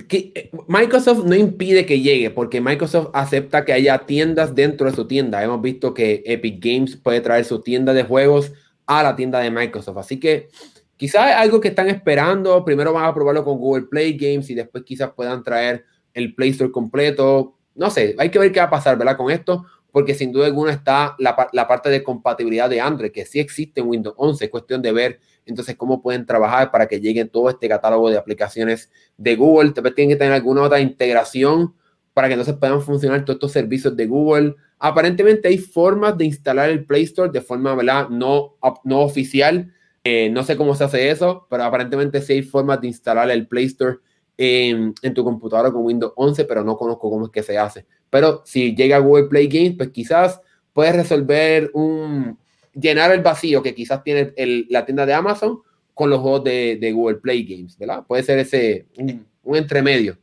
[0.09, 4.97] que, eh, Microsoft no impide que llegue porque Microsoft acepta que haya tiendas dentro de
[4.97, 5.45] su tienda.
[5.45, 8.53] Hemos visto que Epic Games puede traer su tienda de juegos
[8.87, 9.99] a la tienda de Microsoft.
[9.99, 10.49] Así que
[10.97, 12.64] quizás algo que están esperando.
[12.64, 16.51] Primero van a probarlo con Google Play Games y después quizás puedan traer el Play
[16.51, 19.17] Store completo no sé, hay que ver qué va a pasar, ¿verdad?
[19.17, 21.35] Con esto, porque sin duda alguna está la,
[21.67, 25.21] parte de compatibilidad de Android, que sí existe en Windows 11, es cuestión de ver
[25.47, 29.71] entonces cómo pueden trabajar para que lleguen todo este catálogo de aplicaciones de Google.
[29.71, 31.75] Tal vez tienen que tener alguna otra integración
[32.12, 34.57] para que entonces puedan funcionar todos estos servicios de Google.
[34.79, 38.09] Aparentemente hay formas de instalar el Play Store de forma ¿verdad?
[38.09, 39.73] No, no oficial.
[40.03, 43.47] Eh, no sé cómo se hace eso, pero aparentemente sí hay formas de instalar el
[43.47, 43.97] Play Store
[44.38, 47.87] en, tu computadora con Windows 11, pero no conozco cómo es que se hace.
[48.11, 50.40] Pero si llega Google Play Games, pues quizás
[50.72, 52.38] puedes resolver un,
[52.75, 54.33] llenar el vacío que quizás tiene
[54.68, 55.61] la tienda de Amazon
[55.94, 58.05] con los juegos de, Google Play Games, ¿verdad?
[58.07, 60.18] Puede ser ese, un, entremedio.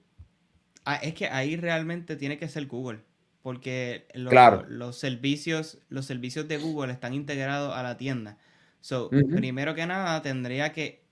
[0.86, 2.99] Ah, es que ahí realmente tiene que ser Google,
[3.41, 8.38] porque los, servicios, los servicios de Google están integrados a la tienda.
[8.82, 11.03] So, primero que nada, tendría que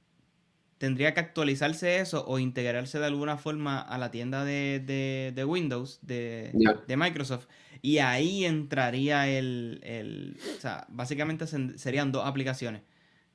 [0.82, 6.52] tendría que actualizarse eso o integrarse de alguna forma a la tienda de, Windows de,
[6.98, 7.46] Microsoft.
[7.84, 12.82] Y ahí entraría el, O sea, básicamente serían dos aplicaciones.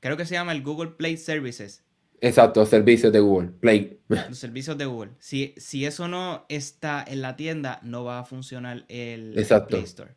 [0.01, 1.85] Creo que se llama el Google Play Services.
[2.21, 4.01] Exacto, servicios de Google Play.
[4.09, 5.13] Los servicios de Google.
[5.21, 9.35] Si, si eso no está en la tienda, no va a funcionar el,
[9.69, 10.17] Play Store.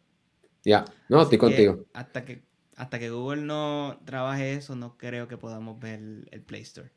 [0.66, 1.86] Ya, no, estoy contigo.
[1.94, 2.42] Hasta que,
[2.76, 6.00] hasta que Google no trabaje eso, no creo que podamos ver
[6.32, 6.90] el Play Store.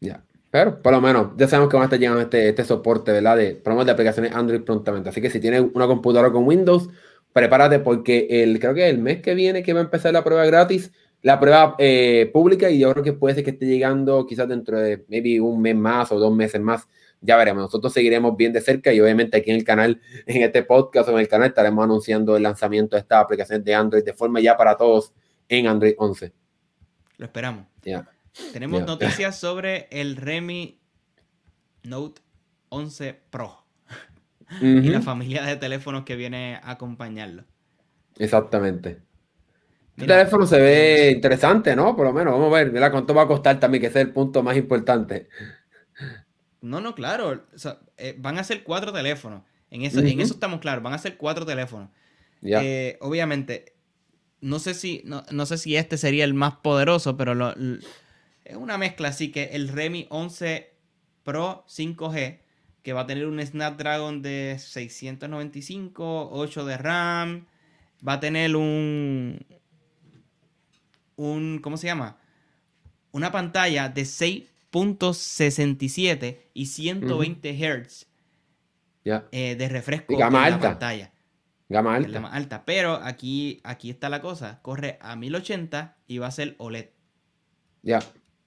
[0.00, 0.22] Ya.
[0.50, 3.36] Pero por lo menos ya sabemos que van a estar llegando este, este soporte, ¿verdad?
[3.36, 5.08] De promos de aplicaciones Android prontamente.
[5.08, 6.88] Así que si tienes una computadora con Windows,
[7.32, 10.46] prepárate porque el, creo que el mes que viene que va a empezar la prueba
[10.46, 14.48] gratis, la prueba eh, pública y yo creo que puede ser que esté llegando quizás
[14.48, 16.88] dentro de maybe un mes más o dos meses más.
[17.20, 17.64] Ya veremos.
[17.64, 21.12] Nosotros seguiremos bien de cerca y obviamente aquí en el canal, en este podcast o
[21.12, 24.56] en el canal estaremos anunciando el lanzamiento de estas aplicaciones de Android de forma ya
[24.56, 25.12] para todos
[25.48, 26.32] en Android 11.
[27.18, 27.66] Lo esperamos.
[27.82, 28.08] Ya.
[28.52, 30.80] Tenemos noticias sobre el Remi
[31.82, 32.20] Note
[32.68, 33.64] 11 Pro
[34.60, 37.44] y la familia de teléfonos que viene a acompañarlo.
[38.18, 39.02] Exactamente.
[39.96, 41.96] el teléfono se ve interesante, ¿no?
[41.96, 42.90] Por lo menos, vamos a ver, ¿verdad?
[42.90, 43.80] ¿Cuánto va a costar también?
[43.80, 45.28] Que ese es el punto más importante.
[46.60, 47.44] No, no, claro.
[47.96, 49.42] Eh, van a ser cuatro teléfonos.
[49.70, 50.82] En eso, en eso estamos claros.
[50.82, 51.90] Van a ser cuatro teléfonos.
[52.42, 53.76] Eh, obviamente,
[54.40, 57.54] no sé si, no, no, sé si este sería el más poderoso, pero lo,
[58.46, 60.72] es una mezcla así que el Remi 11
[61.24, 62.38] Pro 5G,
[62.82, 67.46] que va a tener un Snapdragon de 695, 8 de RAM,
[68.06, 69.44] va a tener un,
[71.16, 72.18] un ¿cómo se llama?
[73.10, 78.06] Una pantalla de 6.67 y 120 Hz.
[79.32, 80.30] eh, de refresco en la
[80.60, 81.12] pantalla.
[82.12, 82.64] Gama alta.
[82.64, 84.60] Pero aquí, aquí está la cosa.
[84.62, 86.90] Corre a 1080 y va a ser OLED.
[87.82, 87.98] Ya.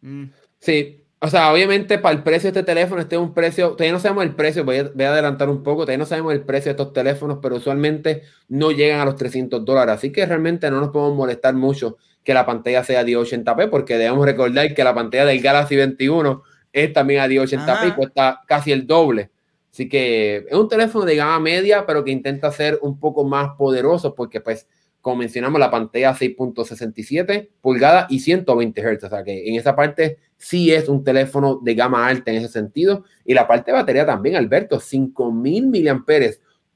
[0.02, 0.26] Mm.
[0.60, 1.04] Sí.
[1.22, 4.00] O sea, obviamente para el precio de este teléfono, este es un precio, todavía no
[4.00, 6.70] sabemos el precio, voy a, voy a, adelantar un poco, todavía no sabemos el precio
[6.70, 10.80] de estos teléfonos, pero usualmente no llegan a los 300 dólares, así que realmente no
[10.80, 15.26] nos podemos molestar mucho que la pantalla sea 1080p, porque debemos recordar que la pantalla
[15.26, 19.30] del Galaxy 21 es también a 1080p y cuesta casi el doble.
[19.72, 23.56] Así que es un teléfono de gama media, pero que intenta ser un poco más
[23.58, 24.68] poderoso porque, pues,
[25.02, 29.04] como mencionamos, la pantalla 6.67 pulgadas y 120 Hz.
[29.04, 32.50] O sea que en esa parte sí es un teléfono de gama alta en ese
[32.50, 33.06] sentido.
[33.26, 36.04] Y la parte de batería también, Alberto, 5000 mAh.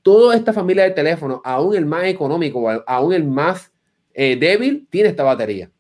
[0.01, 3.71] Toda esta familia de teléfonos, aún el más económico, aún el más
[4.13, 5.71] eh, débil, tiene esta batería.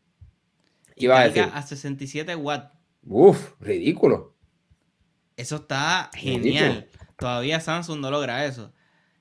[0.95, 1.45] ¿Qué va a decir?
[1.53, 2.71] A 67 watts.
[3.05, 4.33] Uf, ridículo.
[5.35, 6.87] Eso está genial.
[7.17, 8.71] Todavía Samsung no logra eso.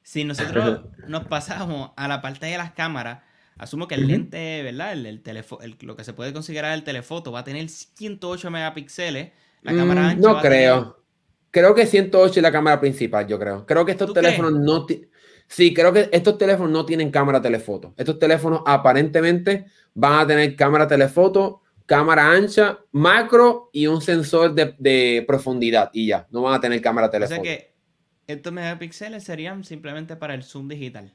[0.03, 3.21] Si nosotros nos pasamos a la parte de las cámaras,
[3.59, 4.93] asumo que el lente, ¿verdad?
[4.93, 9.31] El, el, lo que se puede considerar el telefoto va a tener 108 megapíxeles.
[9.63, 11.03] La cámara mm, ancha No creo.
[11.51, 13.67] Creo que 108 es la cámara principal, yo creo.
[13.67, 14.87] Creo que estos teléfonos no...
[15.47, 17.93] Sí, creo que estos teléfonos no tienen cámara telefoto.
[17.99, 24.75] Estos teléfonos aparentemente van a tener cámara telefoto, cámara ancha, macro y un sensor de,
[24.79, 26.27] de profundidad y ya.
[26.31, 27.43] No van a tener cámara telefoto.
[27.43, 27.72] O sea que
[28.27, 31.13] estos megapíxeles serían simplemente para el zoom digital.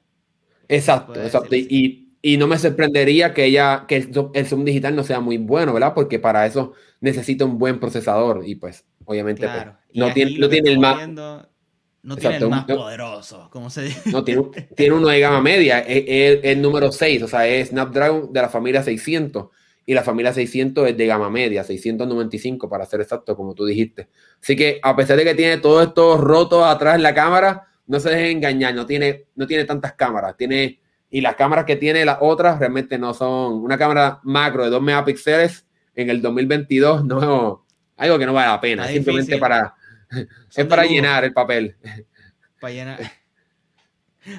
[0.68, 1.56] Exacto, exacto.
[1.56, 2.04] Y,
[2.38, 5.94] no me sorprendería que ella, que el, zoom digital no sea muy bueno, ¿verdad?
[5.94, 10.72] Porque para eso necesita un buen procesador y pues, obviamente, pues, no, tiene, no tiene
[10.72, 11.08] el más...
[11.08, 14.12] no tiene el más poderoso, como se dice.
[14.12, 14.44] No, tiene,
[14.76, 18.50] tiene uno de gama media, es el número 6, o sea, es Snapdragon de la
[18.50, 19.48] familia 600
[19.88, 24.10] y la familia 600 es de gama media, 695 para ser exacto, como tú dijiste.
[24.42, 27.98] Así que a pesar de que tiene todo esto roto atrás en la cámara, no
[28.02, 32.04] se dejen engañar, no tiene, no tiene tantas cámaras, tiene, y las cámaras que tiene
[32.04, 37.66] las otras realmente no son, una cámara macro de 2 megapíxeles en el 2022 no
[37.96, 39.74] algo que no vale la pena, simplemente para,
[40.56, 41.78] es para llenar el papel.
[42.60, 43.00] Para llenar.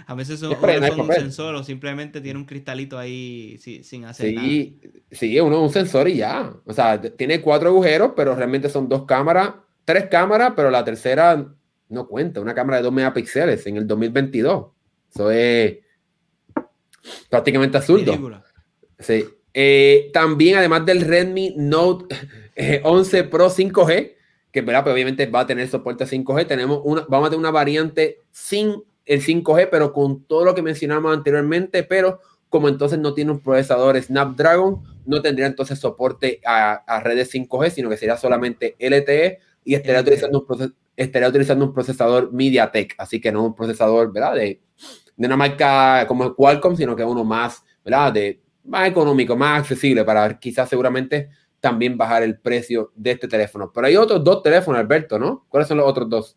[0.06, 5.40] A veces son, un sensor o simplemente tiene un cristalito ahí sin hacer sí, Sí,
[5.40, 6.52] uno un sensor y ya.
[6.64, 11.46] O sea, tiene cuatro agujeros, pero realmente son dos cámaras, tres cámaras, pero la tercera
[11.88, 12.40] no cuenta.
[12.40, 14.66] Una cámara de dos megapíxeles en el 2022.
[15.14, 15.78] Eso es
[17.30, 18.42] prácticamente absurdo.
[18.98, 19.24] Sí.
[19.54, 22.14] Eh, también, además del Redmi Note
[22.82, 24.14] 11 Pro 5G,
[24.52, 24.82] que ¿verdad?
[24.82, 28.20] Pues obviamente va a tener soporte a 5G, tenemos una, vamos a tener una variante
[28.30, 33.32] sin el 5G, pero con todo lo que mencionamos anteriormente, pero como entonces no tiene
[33.32, 39.38] un procesador Snapdragon, no tendría entonces soporte a, redes 5G, sino que sería solamente LTE
[39.64, 44.34] y estaría, utilizando un, estaría utilizando un procesador MediaTek, así que no un procesador, ¿verdad?
[44.34, 44.60] De,
[45.16, 48.12] de una marca como Qualcomm, sino que uno más, ¿verdad?
[48.12, 53.72] De, más económico, más accesible para quizás seguramente también bajar el precio de este teléfono.
[53.74, 55.46] Pero hay otros dos teléfonos, Alberto, ¿no?
[55.48, 56.36] ¿Cuáles son los otros dos?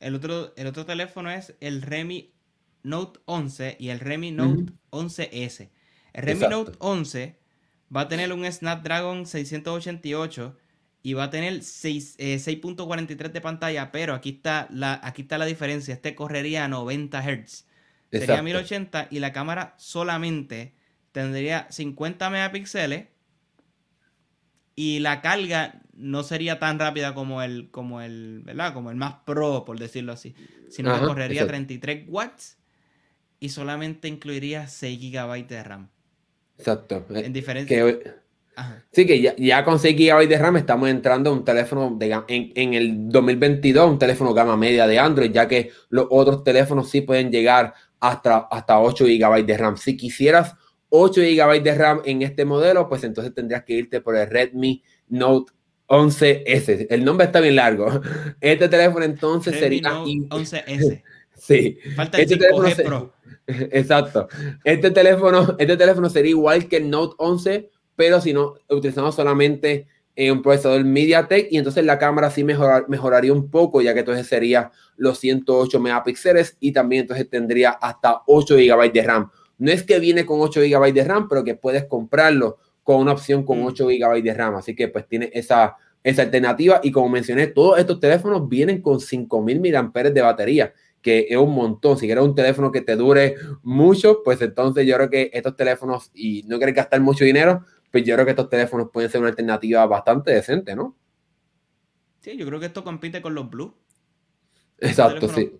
[0.00, 2.32] El otro, el otro teléfono es el Redmi
[2.82, 5.70] Note 11 y el Redmi Note 11S.
[6.12, 7.38] El Redmi Note 11
[7.94, 10.56] va a tener un Snapdragon 688
[11.02, 15.46] y va a tener 6.43 eh, de pantalla, pero aquí está, la, aquí está la
[15.46, 15.94] diferencia.
[15.94, 17.66] Este correría a 90 Hz.
[18.10, 20.74] Sería 1080 y la cámara solamente
[21.12, 23.06] tendría 50 megapíxeles
[24.74, 28.72] y la carga no sería tan rápida como el, como el, ¿verdad?
[28.72, 30.34] Como el más pro, por decirlo así.
[30.70, 32.56] Sino que correría 33 watts
[33.40, 35.88] y solamente incluiría 6 GB de RAM.
[36.56, 37.04] Exacto.
[37.10, 37.84] Eh, en diferencia.
[38.90, 42.52] Sí, que ya, con 6 GB de RAM estamos entrando a un teléfono de, en,
[42.54, 47.02] en, el 2022, un teléfono gama media de Android, ya que los otros teléfonos sí
[47.02, 49.76] pueden llegar hasta, hasta 8 GB de RAM.
[49.76, 50.54] Si quisieras
[50.88, 54.82] 8 GB de RAM en este modelo, pues entonces tendrías que irte por el Redmi
[55.08, 55.52] Note
[55.88, 56.86] 11S.
[56.90, 58.00] El nombre está bien largo.
[58.40, 59.82] Este teléfono entonces sería...
[59.82, 61.02] Note 11S.
[61.38, 61.78] Sí.
[61.94, 63.14] Falta el este teléfono Pro.
[63.46, 64.28] Exacto.
[64.64, 69.86] Este teléfono, este teléfono sería igual que el Note 11, pero si no utilizamos solamente
[70.16, 74.26] eh, un procesador MediaTek y entonces la cámara sí mejoraría un poco, ya que entonces
[74.26, 79.30] sería los 108 megapíxeles y también entonces tendría hasta 8 GB de RAM.
[79.58, 82.58] No es que viene con 8 GB de RAM, pero que puedes comprarlo
[82.88, 83.88] con una opción con 8 mm.
[83.98, 84.54] GB de RAM.
[84.54, 86.80] Así que pues tiene esa, esa alternativa.
[86.82, 90.72] Y como mencioné, todos estos teléfonos vienen con 5000 mAh de batería,
[91.02, 91.98] que es un montón.
[91.98, 96.10] Si quieres un teléfono que te dure mucho, pues entonces yo creo que estos teléfonos,
[96.14, 97.62] y no quieres gastar mucho dinero,
[97.92, 100.96] pues yo creo que estos teléfonos pueden ser una alternativa bastante decente, ¿no?
[102.20, 103.74] Sí, yo creo que esto compite con los Blue.
[104.78, 105.52] Exacto, sí.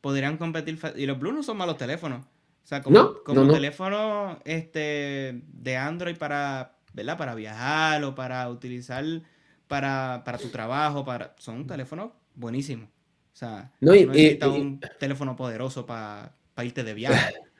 [0.00, 0.80] podrían competir.
[0.96, 2.26] Y los Blue no son malos teléfonos.
[2.64, 7.18] O sea, como, como teléfono este, de Android para, ¿verdad?
[7.18, 9.04] para viajar o para utilizar
[9.68, 12.88] para, para tu trabajo, para son teléfonos buenísimos.
[12.88, 17.34] O sea, no, necesitas un teléfono poderoso para irte de viaje.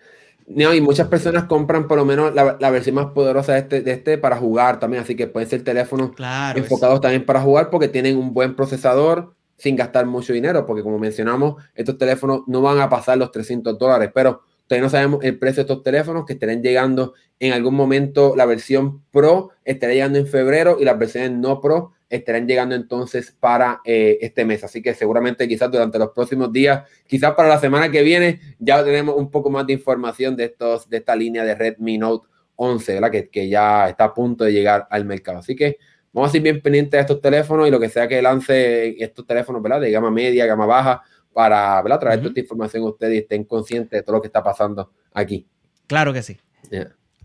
[0.46, 3.92] No, y muchas personas compran por lo menos la, versión más poderosa de este, de
[3.92, 6.10] este para jugar también, así que pueden ser teléfonos
[6.54, 10.98] enfocados también para jugar porque tienen un buen procesador sin gastar mucho dinero, porque como
[10.98, 15.38] mencionamos, estos teléfonos no van a pasar los 300 dólares, pero todavía no sabemos el
[15.38, 18.34] precio de estos teléfonos que estarán llegando en algún momento.
[18.36, 23.36] La versión Pro estará llegando en febrero y las versiones no Pro estarán llegando entonces
[23.38, 24.64] para eh, este mes.
[24.64, 28.84] Así que seguramente quizás durante los próximos días, quizás para la semana que viene, ya
[28.84, 32.94] tenemos un poco más de información de, estos, de esta línea de Redmi Note 11,
[32.94, 33.10] ¿verdad?
[33.10, 35.38] Que, que ya está a punto de llegar al mercado.
[35.38, 35.78] Así que
[36.12, 39.26] vamos a ir bien pendientes de estos teléfonos y lo que sea que lance estos
[39.26, 39.80] teléfonos, ¿verdad?
[39.80, 41.02] De gama media, gama baja,
[41.34, 42.00] para ¿verdad?
[42.00, 44.90] traer toda esta información a ustedes y estén conscientes de todo lo que está pasando
[45.12, 45.46] aquí.
[45.86, 46.38] Claro que sí.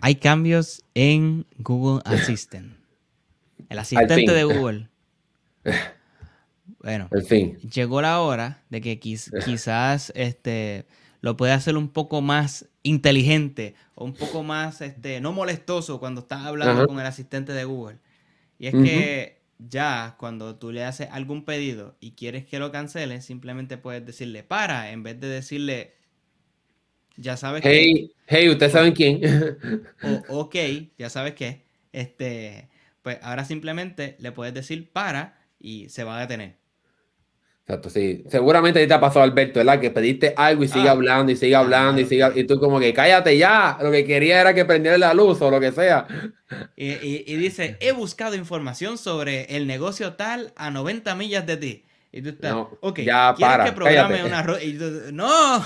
[0.02, 2.78] Hay cambios en Google Assistant.
[3.70, 4.90] El asistente de Google.
[6.82, 7.58] Bueno, fin.
[7.58, 10.86] llegó la hora de que quizás este,
[11.20, 16.22] lo pueda hacer un poco más inteligente o un poco más este, no molestoso cuando
[16.22, 17.98] estás hablando con el asistente de Google.
[18.60, 23.22] Y es que ya cuando tú le haces algún pedido y quieres que lo cancele,
[23.22, 25.96] simplemente puedes decirle para en vez de decirle
[27.18, 29.22] ya sabes hey, Hey, ¿ustedes saben quién?
[30.02, 30.56] o ok,
[30.98, 31.66] ya sabes qué.
[31.92, 32.70] Este,
[33.02, 36.59] pues ahora simplemente le puedes decir para y se va a detener.
[37.70, 38.24] Exacto, sí.
[38.28, 39.80] Seguramente te ha pasado, Alberto, ¿verdad?
[39.80, 40.94] Que pediste algo y sigue ah.
[40.94, 43.78] hablando y sigue hablando y sigue y tú como que cállate ya.
[43.80, 46.08] Lo que quería era que prendiera la luz o lo que sea.
[46.76, 51.86] Y, dice, he buscado información sobre el negocio tal a 90 millas de ti.
[52.12, 54.44] Y tú estás, ok, ya para, que programe una...
[54.64, 54.74] Y
[55.14, 55.64] no.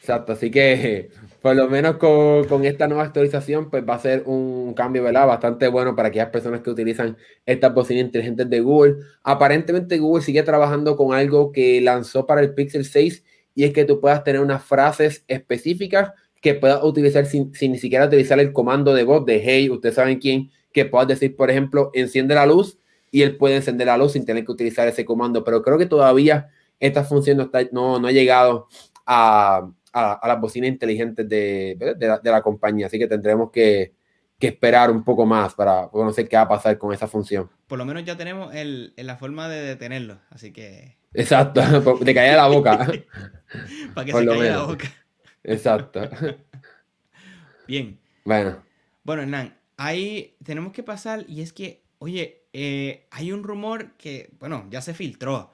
[0.00, 1.10] Exacto, así que
[1.48, 5.26] por lo menos con, esta nueva actualización, pues va a ser un cambio, ¿verdad?
[5.26, 8.96] Bastante bueno para aquellas personas que utilizan estas bocinas inteligentes de Google.
[9.22, 13.24] Aparentemente Google sigue trabajando con algo que lanzó para el Pixel 6
[13.54, 16.10] y es que tú puedas tener unas frases específicas
[16.42, 20.18] que puedas utilizar sin, ni siquiera utilizar el comando de voz de hey, ustedes saben
[20.18, 22.76] quién, que puedas decir, por ejemplo, enciende la luz
[23.10, 25.44] y él puede encender la luz sin tener que utilizar ese comando.
[25.44, 28.68] Pero creo que todavía esta función no, no, no ha llegado
[29.06, 31.76] a, a, las bocinas inteligentes de,
[32.22, 32.86] la, compañía.
[32.86, 33.92] Así que tendremos que,
[34.40, 37.50] esperar un poco más para conocer qué va a pasar con esa función.
[37.66, 40.96] Por lo menos ya tenemos la forma de detenerlo, así que...
[41.14, 41.60] Exacto,
[42.00, 42.78] de caer la boca.
[43.94, 44.92] para que se caiga la boca.
[45.42, 46.00] Exacto.
[47.66, 47.98] Bien.
[48.24, 48.62] Bueno.
[49.04, 54.30] Bueno, Hernán, ahí tenemos que pasar y es que, oye, eh, hay un rumor que,
[54.38, 55.52] bueno, ya se filtró.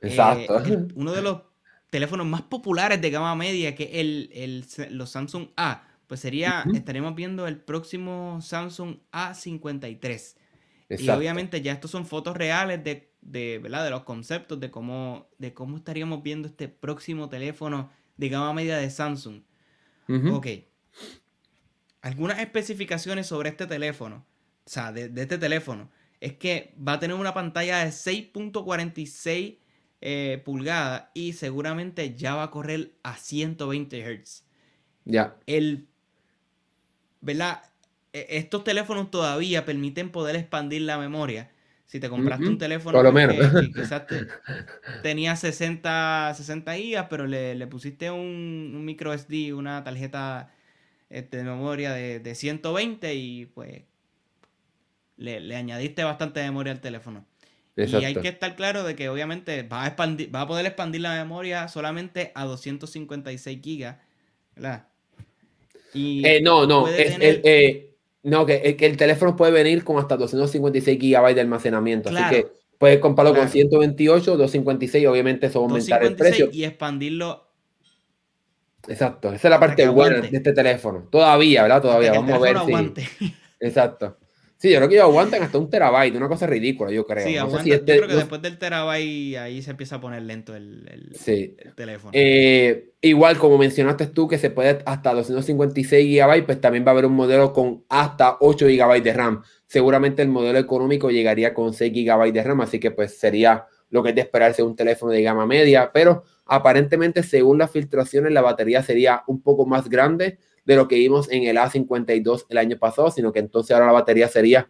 [0.00, 0.64] Exacto.
[0.64, 1.42] Eh, uno de los
[1.90, 4.64] teléfonos más populares de gama media, que el, el
[4.96, 10.36] los Samsung A, pues sería, estaremos viendo el próximo Samsung A53.
[10.90, 13.84] Y obviamente ya estos son fotos reales de, de, ¿verdad?
[13.84, 18.76] de los conceptos de cómo, de cómo estaríamos viendo este próximo teléfono de gama media
[18.76, 19.42] de Samsung.
[20.32, 20.46] Ok.
[22.02, 24.24] Algunas especificaciones sobre este teléfono,
[24.64, 29.58] o sea, de, de este teléfono, es que va a tener una pantalla de 6.46
[30.00, 34.44] eh, pulgada y seguramente ya va a correr a 120 Hz.
[35.04, 35.36] Ya.
[35.46, 35.86] El.
[37.20, 37.62] ¿Verdad?
[38.12, 41.50] E, estos teléfonos todavía permiten poder expandir la memoria.
[41.86, 44.02] Si te compraste un teléfono Que, quizás
[45.02, 50.50] tenía 60, 60 GB, pero le, pusiste un, micro SD, una tarjeta
[51.08, 53.84] este, de memoria de, de 120 y pues
[55.16, 57.24] le, le, añadiste bastante memoria al teléfono.
[57.76, 61.02] Y hay que estar claro de que obviamente va a, expandir, va a poder expandir
[61.02, 63.98] la memoria solamente a 256 gigas,
[64.54, 64.86] ¿verdad?
[65.92, 67.90] Y eh, no, no, eh,
[68.22, 72.46] no que, el teléfono puede venir con hasta 256 gigabytes de almacenamiento, así que
[72.78, 76.48] puedes comprarlo con 128, 256, obviamente eso va a aumentar el precio.
[76.50, 77.46] Y expandirlo.
[78.88, 81.08] Exacto, esa es la parte buena de este teléfono.
[81.10, 81.82] Todavía, ¿verdad?
[81.82, 83.34] Todavía, vamos a ver si...
[83.60, 84.16] Exacto.
[84.58, 87.26] Sí, yo creo que ellos aguantan hasta un terabyte, una cosa ridícula, yo creo.
[87.26, 91.12] Sí, aguantan, yo creo que después del terabyte ahí se empieza a poner lento el,
[91.74, 92.10] teléfono.
[92.14, 96.92] Eh, igual, como mencionaste tú, que se puede hasta 256 GB, pues también va a
[96.92, 99.42] haber un modelo con hasta 8 GB de RAM.
[99.66, 104.02] Seguramente el modelo económico llegaría con 6 GB de RAM, así que pues sería lo
[104.02, 108.40] que es de esperarse un teléfono de gama media, pero aparentemente según las filtraciones la
[108.40, 112.76] batería sería un poco más grande de lo que vimos en el A52 el año
[112.78, 114.68] pasado, sino que entonces ahora la batería sería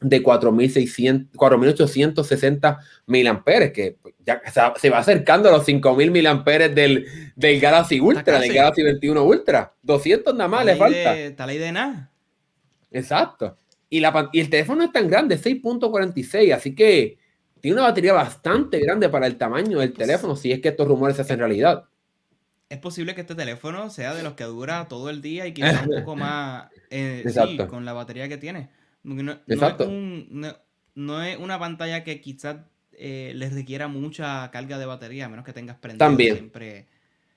[0.00, 4.42] de 4.860 miliamperes, que ya
[4.76, 7.06] se va acercando a los 5.000 miliamperes del,
[7.36, 9.72] del Galaxy Ultra, del Galaxy 21 Ultra.
[9.82, 11.16] 200 nada más le falta.
[11.18, 12.10] Está la idea de nada.
[12.90, 13.56] Exacto.
[13.90, 17.18] Y, la, y el teléfono es tan grande, 6.46, así que
[17.60, 21.16] tiene una batería bastante grande para el tamaño del teléfono, si es que estos rumores
[21.16, 21.84] se hacen realidad.
[22.70, 25.86] Es posible que este teléfono sea de los que dura todo el día y quizás
[25.86, 27.24] un poco más eh,
[27.68, 28.70] con la batería que tiene.
[29.02, 29.90] No, Exacto.
[30.94, 32.58] No, es una pantalla que quizás
[32.92, 36.34] eh, les requiera mucha carga de batería, a menos que tengas prendido También.
[36.34, 36.86] siempre.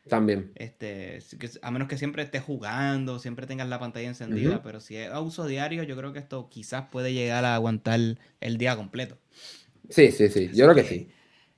[0.07, 0.51] También.
[0.55, 1.19] Este,
[1.61, 5.19] a menos que siempre estés jugando, siempre tengas la pantalla encendida, pero si es a
[5.21, 7.99] uso diario, yo creo que esto quizás puede llegar a aguantar
[8.41, 9.17] el día completo.
[9.89, 11.09] Sí, sí, sí, yo creo que sí.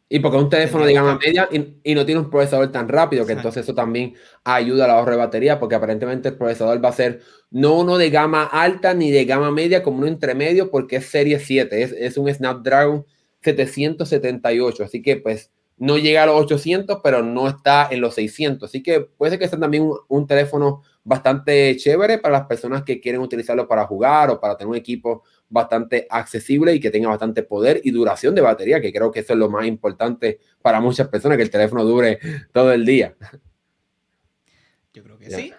[0.08, 3.26] Y porque es un teléfono de gama media y, no tiene un procesador tan rápido,
[3.26, 6.94] que entonces eso también ayuda al ahorro de batería, porque aparentemente el procesador va a
[6.94, 11.08] ser no uno de gama alta ni de gama media, como uno intermedio, porque es
[11.08, 13.06] serie 7, es, es un Snapdragon
[13.42, 18.70] 778, así que pues no llega a los 800, pero no está en los 600,
[18.70, 23.00] así que puede ser que sea también un teléfono bastante chévere para las personas que
[23.00, 27.44] quieren utilizarlo para jugar o para tener un equipo bastante accesible y que tenga bastante
[27.44, 31.08] poder y duración de batería, que creo que eso es lo más importante para muchas
[31.08, 32.20] personas, que el teléfono dure
[32.52, 33.16] todo el día.
[34.94, 35.54] Yo creo que sí.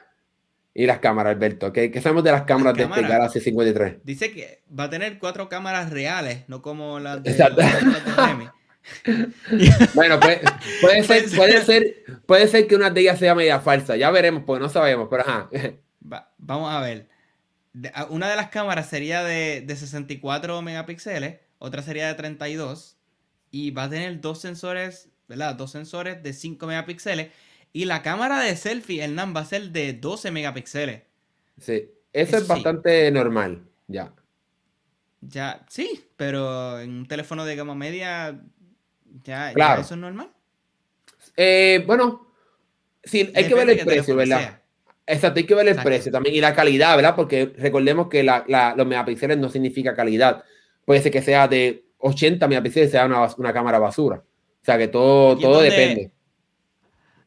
[0.74, 1.72] Y las cámaras, Alberto.
[1.72, 3.98] ¿Qué, sabemos de las cámaras, de este Galaxy 53?
[4.04, 8.50] Dice que va a tener cuatro cámaras reales, no como las de, Las de
[9.94, 10.40] bueno, puede,
[10.80, 13.96] puede, ser, puede, ser, puede ser que una de ellas sea media falsa.
[13.96, 15.50] Ya veremos, porque no sabemos, pero ajá.
[16.38, 17.08] vamos a ver.
[18.08, 22.96] Una de las cámaras sería de, 64 megapíxeles, otra sería de 32
[23.50, 25.54] y va a tener dos sensores, ¿verdad?
[25.54, 27.28] Dos sensores de 5 megapíxeles
[27.72, 31.02] y la cámara de selfie, el NAM, va a ser de 12 megapíxeles.
[31.60, 34.14] Sí, eso, es bastante normal, ya.
[35.20, 38.40] Ya, sí, pero en un teléfono de gama media,
[39.24, 39.82] ya, claro.
[39.82, 40.30] eso es normal.
[41.36, 42.28] Eh, bueno,
[43.04, 44.60] sí, hay que ver el precio, ¿verdad?
[45.06, 47.14] Exacto, hay que ver el precio también y la calidad, ¿verdad?
[47.14, 50.44] Porque recordemos que los megapíxeles no significa calidad.
[50.84, 54.16] Puede ser que sea de 80 megapíxeles sea una, cámara basura.
[54.16, 56.10] O sea que todo, todo depende.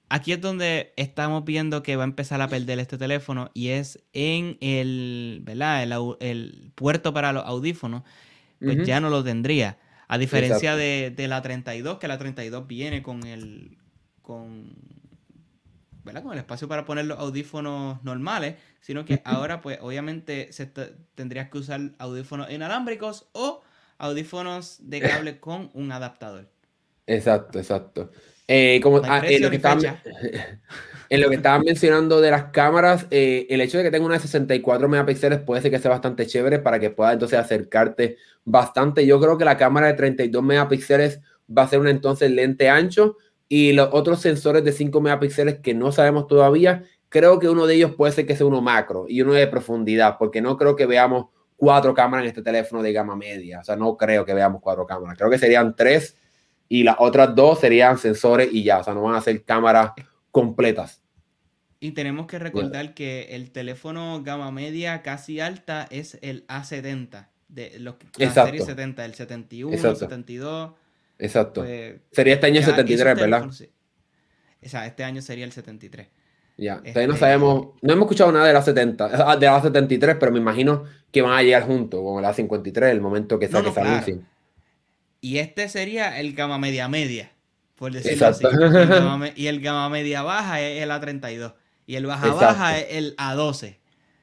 [0.09, 4.03] Aquí es donde estamos viendo que va a empezar a perder este teléfono y es
[4.11, 5.83] en el, ¿verdad?
[6.19, 8.03] El, puerto para los audífonos,
[8.59, 9.77] pues ya no lo tendría.
[10.09, 13.77] A diferencia de, de, la 32, que la 32 viene con el,
[14.21, 14.73] con
[16.03, 20.65] con el espacio para poner los audífonos normales, sino que ahora pues obviamente se
[21.15, 23.61] tendrías que usar audífonos inalámbricos o
[23.97, 26.49] audífonos de cable con un adaptador.
[27.05, 28.11] Exacto, exacto.
[28.47, 29.59] Eh, como, ah, en, lo que
[31.09, 34.15] en, lo que estaban, mencionando de las cámaras, eh, el hecho de que tenga una
[34.15, 39.05] de 64 megapíxeles puede ser que sea bastante chévere para que puedas entonces acercarte bastante.
[39.05, 41.19] Yo creo que la cámara de 32 megapíxeles
[41.55, 45.73] va a ser un entonces lente ancho y los otros sensores de 5 megapíxeles que
[45.73, 49.21] no sabemos todavía, creo que uno de ellos puede ser que sea uno macro y
[49.21, 53.15] uno de profundidad, porque no creo que veamos cuatro cámaras en este teléfono de gama
[53.15, 53.59] media.
[53.59, 55.17] O sea, no creo que veamos cuatro cámaras.
[55.17, 56.17] Creo que serían tres
[56.69, 58.79] y las otras dos serían sensores y ya.
[58.79, 59.91] O sea, no van a ser cámaras
[60.39, 61.01] completas.
[61.81, 67.79] Y tenemos que recordar que el teléfono gama media casi alta es el A70, de
[67.79, 70.73] los, la serie 70, el 71, el 72.
[71.17, 71.61] Exacto.
[71.61, 73.45] Pues, sería este año 73, ¿verdad?
[73.45, 76.07] O sea, este año sería el 73.
[76.57, 79.61] Ya, todavía no este, sabemos, no hemos escuchado nada de la 70, ah, de la
[79.61, 83.47] 73, pero me imagino que van a llegar juntos con la 53, el momento que
[83.47, 83.73] se no,
[85.21, 87.31] Y este sería el gama media media,
[87.79, 88.45] por decirlo así.
[89.35, 91.53] y el gama media baja es el A32.
[91.87, 93.77] Y el baja baja es el A12.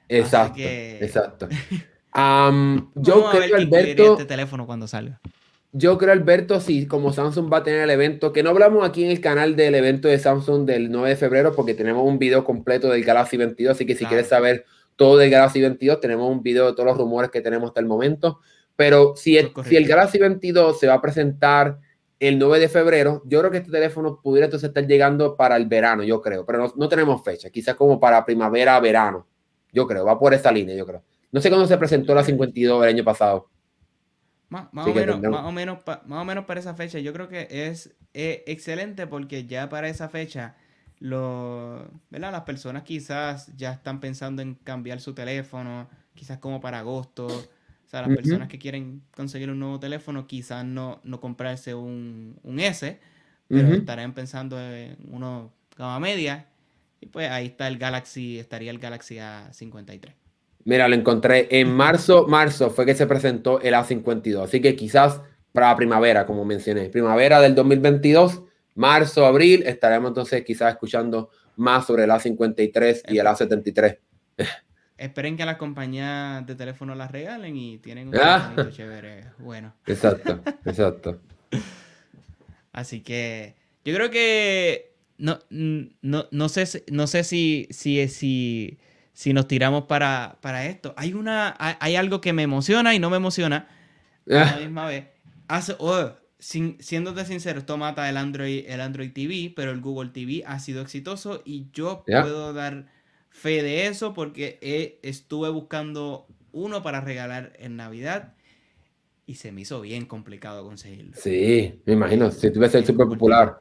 [0.09, 0.61] Exacto.
[0.61, 1.49] Exacto.
[2.95, 4.13] yo creo, Alberto.
[4.13, 5.21] este teléfono cuando salga.
[5.73, 9.05] Yo creo, Alberto, si como Samsung va a tener el evento, que no hablamos aquí
[9.05, 12.45] en el canal del evento de Samsung del 9 de febrero, porque tenemos un video
[12.45, 14.65] completo del Galaxy 22, así que si quieres saber
[14.97, 17.87] todo del Galaxy 22, tenemos un video de todos los rumores que tenemos hasta el
[17.87, 18.41] momento.
[18.77, 21.79] Pero si el, si el Galaxy 22 se va a presentar
[22.19, 25.67] el 9 de febrero, yo creo que este teléfono pudiera entonces estar llegando para el
[25.67, 29.27] verano, yo creo, pero no, no tenemos fecha, quizás como para primavera, verano,
[29.73, 31.03] yo creo, va por esa línea, yo creo.
[31.33, 33.51] No sé cuándo se presentó la 52 el año pasado.
[34.49, 36.99] Más, o menos, más, o menos, más o menos para esa fecha.
[37.01, 40.57] Yo creo que es eh, excelente porque ya para esa fecha
[40.99, 47.29] lo, las personas quizás ya están pensando en cambiar su teléfono, quizás como para agosto.
[47.87, 52.37] O sea, las personas que quieren conseguir un nuevo teléfono quizás no, no comprarse un,
[52.43, 52.99] un S,
[53.47, 56.47] pero estarán pensando en uno gama media.
[57.01, 60.15] Y pues ahí está el Galaxy, estaría el Galaxy A53.
[60.65, 65.21] Mira, lo encontré en marzo, marzo fue que se presentó el A52, así que quizás
[65.53, 68.43] para primavera, como mencioné, primavera del 2022,
[68.75, 73.99] marzo, abril, estaremos entonces quizás escuchando más sobre el A53 y el A73.
[74.99, 78.55] Esperen que las compañías de teléfono las regalen y tienen un ah.
[78.71, 79.25] chévere.
[79.39, 79.75] Bueno.
[79.87, 81.21] Exacto, exacto.
[82.73, 88.79] Así que yo creo que no, no, sé, no sé si, si, si,
[89.13, 90.95] si nos tiramos para, para esto.
[90.97, 93.69] Hay, una, hay, algo que me emociona y no me emociona
[94.29, 94.59] a la ah.
[94.61, 95.07] misma vez.
[95.49, 100.11] Hace, oh, sin, siéndote sincero, esto mata el Android, el Android TV, pero el Google
[100.11, 102.87] TV ha sido exitoso y yo puedo dar
[103.37, 108.35] fe de eso porque estuve buscando uno para regalar en Navidad
[109.27, 111.13] y se me hizo bien complicado conseguirlo.
[111.15, 113.61] Sí, me imagino, si tuve ser súper popular.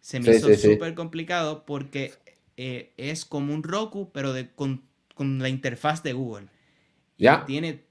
[0.00, 2.12] Se me hizo súper complicado porque
[2.56, 4.84] eh, es como un Roku, pero de, con,
[5.18, 6.46] la interfaz de Google.
[7.18, 7.44] ya.
[7.46, 7.84] Tiene.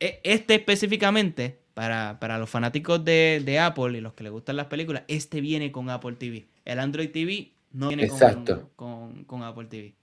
[0.00, 5.04] E, este específicamente para, los fanáticos de, Apple y los que les gustan las películas,
[5.08, 6.46] este viene con Apple TV.
[6.64, 8.08] El Android TV no viene
[8.74, 9.94] con, Apple TV.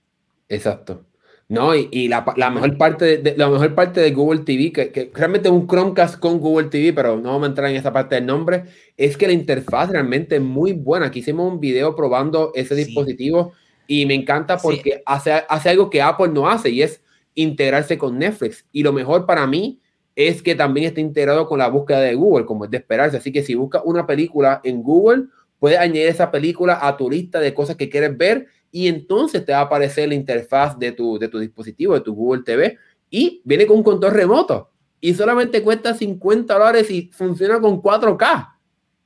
[0.47, 1.05] Exacto.
[1.49, 5.53] No, y, la, mejor parte de, la mejor parte de Google TV, que, realmente es
[5.53, 8.65] un Chromecast con Google TV, pero no vamos a entrar en esa parte del nombre,
[8.95, 11.07] es que la interfaz realmente es muy buena.
[11.07, 13.53] Aquí hicimos un video probando ese dispositivo
[13.87, 17.01] y me encanta porque hace, hace algo que Apple no hace y es
[17.35, 18.65] integrarse con Netflix.
[18.71, 19.81] Y lo mejor para mí
[20.15, 23.17] es que también está integrado con la búsqueda de Google, como es de esperarse.
[23.17, 25.25] Así que si buscas una película en Google,
[25.63, 29.53] puedes añadir esa película a tu lista de cosas que quieres ver y entonces te
[29.53, 32.77] va a aparecer la interfaz de tu, de tu dispositivo, de tu Google TV,
[33.09, 34.71] y viene con un control remoto.
[34.99, 38.55] Y solamente cuesta 50 dólares y funciona con 4K.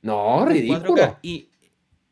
[0.02, 1.16] No, ridículo.
[1.22, 1.48] Y,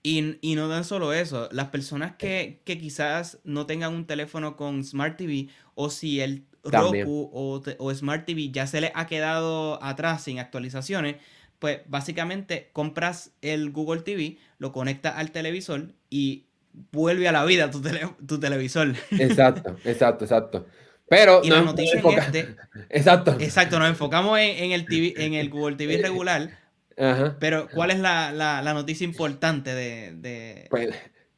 [0.04, 1.48] y, no dan solo eso.
[1.50, 6.46] Las personas que, que, quizás no tengan un teléfono con Smart TV o si el
[6.62, 11.16] Roku o, Smart TV ya se le ha quedado atrás sin actualizaciones,
[11.58, 16.46] pues básicamente compras el Google TV, lo conectas al televisor y
[16.92, 17.82] vuelve a la vida tu,
[18.26, 18.94] tu televisor.
[19.12, 20.66] Exacto, exacto, exacto.
[21.08, 22.56] Pero y la noticia en este,
[22.90, 23.36] exacto.
[23.38, 26.50] Exacto, nos enfocamos en, el TV, en el Google TV regular.
[27.38, 30.88] Pero, ¿cuál es la, noticia importante de, Pues,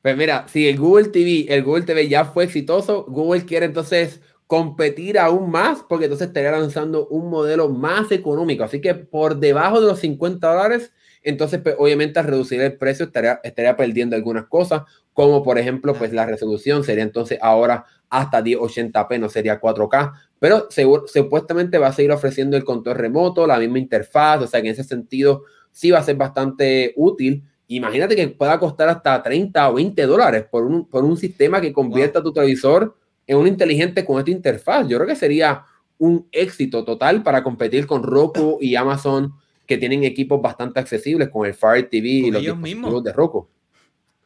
[0.01, 4.21] pues, mira, si el Google TV, el Google TV ya fue exitoso, Google quiere entonces
[4.49, 8.65] competir aún más porque entonces estaría lanzando un modelo más económico.
[8.65, 10.91] Así que por debajo de los 50 dólares,
[11.23, 14.83] entonces pues, obviamente al reducir el precio estaría, estaría perdiendo algunas cosas,
[15.13, 20.67] como por ejemplo pues la resolución sería entonces ahora hasta 1080p, no sería 4K, pero
[20.71, 24.69] seguro, supuestamente va a seguir ofreciendo el control remoto, la misma interfaz, o sea que
[24.69, 25.43] en ese sentido
[25.73, 27.45] sí va a ser bastante útil.
[27.67, 31.75] Imagínate que pueda costar hasta 30 o 20 dólares por un, por un sistema que
[31.75, 32.97] convierta tu televisor
[33.29, 34.89] en un inteligente con esta interfaz.
[34.89, 35.65] Yo creo que sería
[35.99, 39.35] un éxito total para competir con Roku y Amazon,
[39.67, 43.49] que tienen equipos bastante accesibles con el Fire TV y los dispositivos de Roku.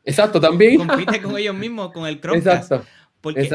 [0.05, 0.79] Exacto, también.
[0.79, 2.73] Compite con ellos mismos, con el Chromecast.
[2.73, 2.89] Exacto.
[3.21, 3.49] Porque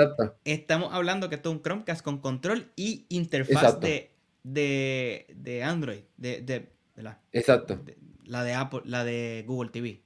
[0.45, 4.11] estamos hablando que esto es un Chromecast con control y interfaz de,
[4.43, 6.01] de, Android.
[6.17, 7.79] De, la, Exacto.
[8.25, 10.01] la de Apple, la de Google TV.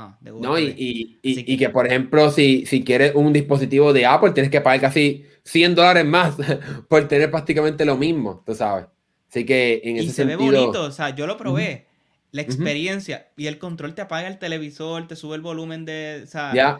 [0.00, 1.70] Ah, no, y, que...
[1.70, 6.04] por ejemplo, si, si quieres un dispositivo de Apple, tienes que pagar casi 100 dólares
[6.04, 6.36] más
[6.88, 8.86] por tener prácticamente lo mismo, tú sabes.
[9.28, 11.86] Así que en ese y se ve bonito, o sea, yo lo probé.
[12.30, 16.20] La experiencia y el control te apaga el televisor, te sube el volumen de.
[16.24, 16.78] O sea, ya.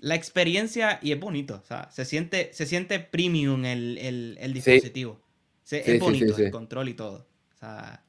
[0.00, 5.20] La experiencia y es bonito, o sea, se siente, se siente premium el, dispositivo.
[5.70, 7.26] es bonito el control y todo.
[7.54, 8.02] O sea,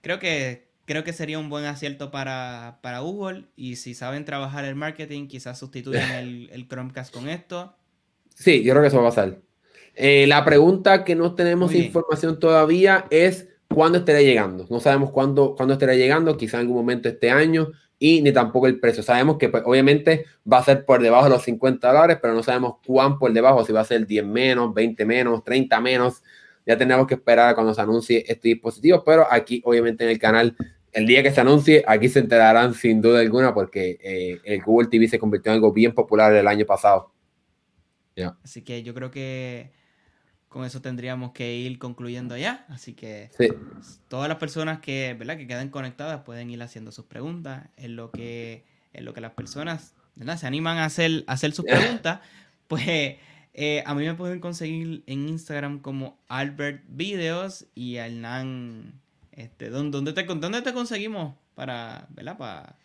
[0.00, 4.74] creo que creo que sería un buen acierto para, Google y si saben trabajar el
[4.74, 6.10] marketing, quizás sustituyan
[6.50, 7.76] el, Chromecast con esto.
[8.34, 9.38] Sí, yo creo que eso va a pasar.
[9.94, 14.66] Eh, la pregunta que no tenemos información todavía es cuándo estará llegando.
[14.68, 18.66] No sabemos cuándo, cuándo estará llegando, quizá en algún momento este año, y ni tampoco
[18.66, 19.04] el precio.
[19.04, 22.42] Sabemos que pues, obviamente va a ser por debajo de los 50 dólares, pero no
[22.42, 26.24] sabemos cuán por debajo, si va a ser 10 menos, 20 menos, 30 menos.
[26.66, 30.18] Ya tenemos que esperar a cuando se anuncie este dispositivo, pero aquí obviamente en el
[30.18, 30.56] canal
[30.92, 34.88] el día que se anuncie, aquí se enterarán sin duda alguna porque eh, el Google
[34.88, 37.12] TV se convirtió en algo bien popular el año pasado.
[38.44, 39.70] Así que yo creo que
[40.48, 42.66] con eso tendríamos que ir concluyendo ya.
[42.68, 43.30] Así que
[44.08, 45.38] todas las personas que, ¿verdad?
[45.38, 47.68] que quedan conectadas pueden ir haciendo sus preguntas.
[47.76, 49.94] En lo que, en lo que las personas
[50.36, 52.20] se animan a hacer, hacer sus preguntas,
[52.68, 53.16] pues
[53.54, 59.00] eh, a mí me pueden conseguir en Instagram como Albert Videos y a Hernán
[59.32, 62.36] este, ¿dónde, te, ¿Dónde te conseguimos para, ¿verdad?
[62.36, 62.76] Para,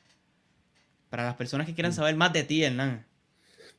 [1.10, 1.96] para las personas que quieran mm.
[1.96, 3.06] saber más de ti, Hernán?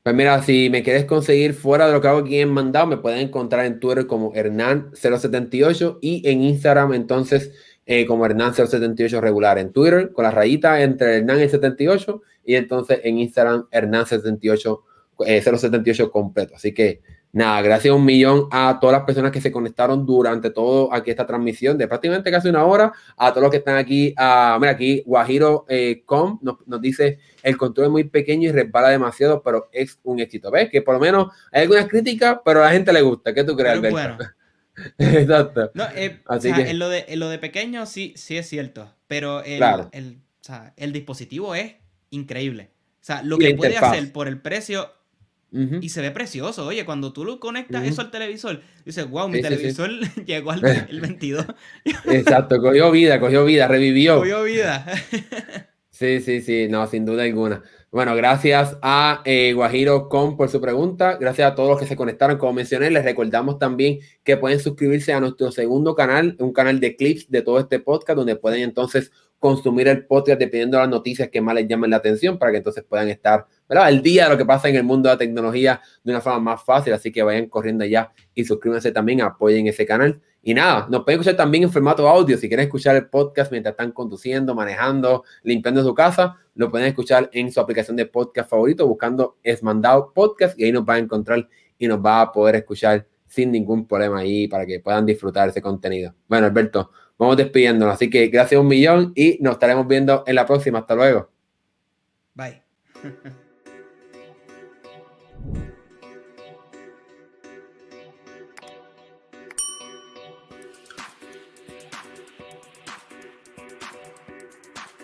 [0.02, 2.96] Pues mira, si me quieres conseguir fuera de lo que hago aquí en Mandado, me
[2.96, 7.50] pueden encontrar en Twitter como Hernán078 y en Instagram entonces
[7.86, 9.58] eh, como Hernán078 regular.
[9.58, 14.80] En Twitter con la rayita entre Hernán y 78 y entonces en Instagram Hernán78
[15.18, 16.54] 078 eh, completo.
[16.54, 17.02] Así que
[17.36, 21.26] nada, gracias un millón a todas las personas que se conectaron durante todo aquí esta
[21.26, 25.02] transmisión de prácticamente casi una hora, a todos los que están aquí, a, mira aquí,
[25.04, 26.02] Guajiro eh,
[26.40, 30.50] nos, dice, el control es muy pequeño y resbala demasiado, pero es un éxito.
[30.50, 30.70] ¿Ves?
[30.70, 33.34] Que por lo menos hay algunas críticas, pero a la gente le gusta.
[33.34, 34.16] ¿Qué tú crees, Bueno.
[34.98, 35.70] Exacto.
[35.74, 36.70] No, eh, Así que...
[36.70, 39.62] en, lo de, lo de pequeño sí, sí es cierto, pero el,
[39.92, 41.74] el, o sea, el dispositivo es
[42.08, 42.70] increíble.
[43.00, 44.90] O sea, lo que puede hacer por el precio
[45.80, 46.66] y se ve precioso.
[46.66, 49.90] Oye, cuando tú lo conectas eso al televisor, dices, wow, mi televisor
[50.26, 51.46] llegó al 22.
[52.06, 54.18] Exacto, cogió vida, cogió vida, revivió.
[54.18, 54.86] Cogió vida.
[55.90, 57.62] sí, sí, sí, no, sin duda alguna.
[57.90, 61.16] Bueno, gracias a eh, Guajiro Com por su pregunta.
[61.18, 62.36] Gracias a todos los que se conectaron.
[62.36, 66.94] Como mencioné, les recordamos también que pueden suscribirse a nuestro segundo canal, un canal de
[66.96, 69.12] clips de todo este podcast, donde pueden entonces
[69.46, 72.58] consumir el podcast dependiendo de las noticias que más les llamen la atención para que
[72.58, 75.80] entonces puedan estar al día de lo que pasa en el mundo de la tecnología
[76.02, 76.92] de una forma más fácil.
[76.92, 80.20] Así que vayan corriendo allá y suscríbanse también, apoyen ese canal.
[80.42, 82.36] Y nada, nos pueden escuchar también en formato audio.
[82.36, 87.30] Si quieren escuchar el podcast mientras están conduciendo, manejando, limpiando su casa, lo pueden escuchar
[87.32, 90.98] en su aplicación de podcast favorito buscando Es Mandado Podcast y ahí nos va a
[90.98, 95.48] encontrar y nos va a poder escuchar sin ningún problema ahí para que puedan disfrutar
[95.48, 96.14] ese contenido.
[96.28, 97.94] Bueno, Alberto, vamos despidiéndonos.
[97.94, 100.80] Así que gracias un millón y nos estaremos viendo en la próxima.
[100.80, 101.30] Hasta luego.
[102.34, 102.62] Bye.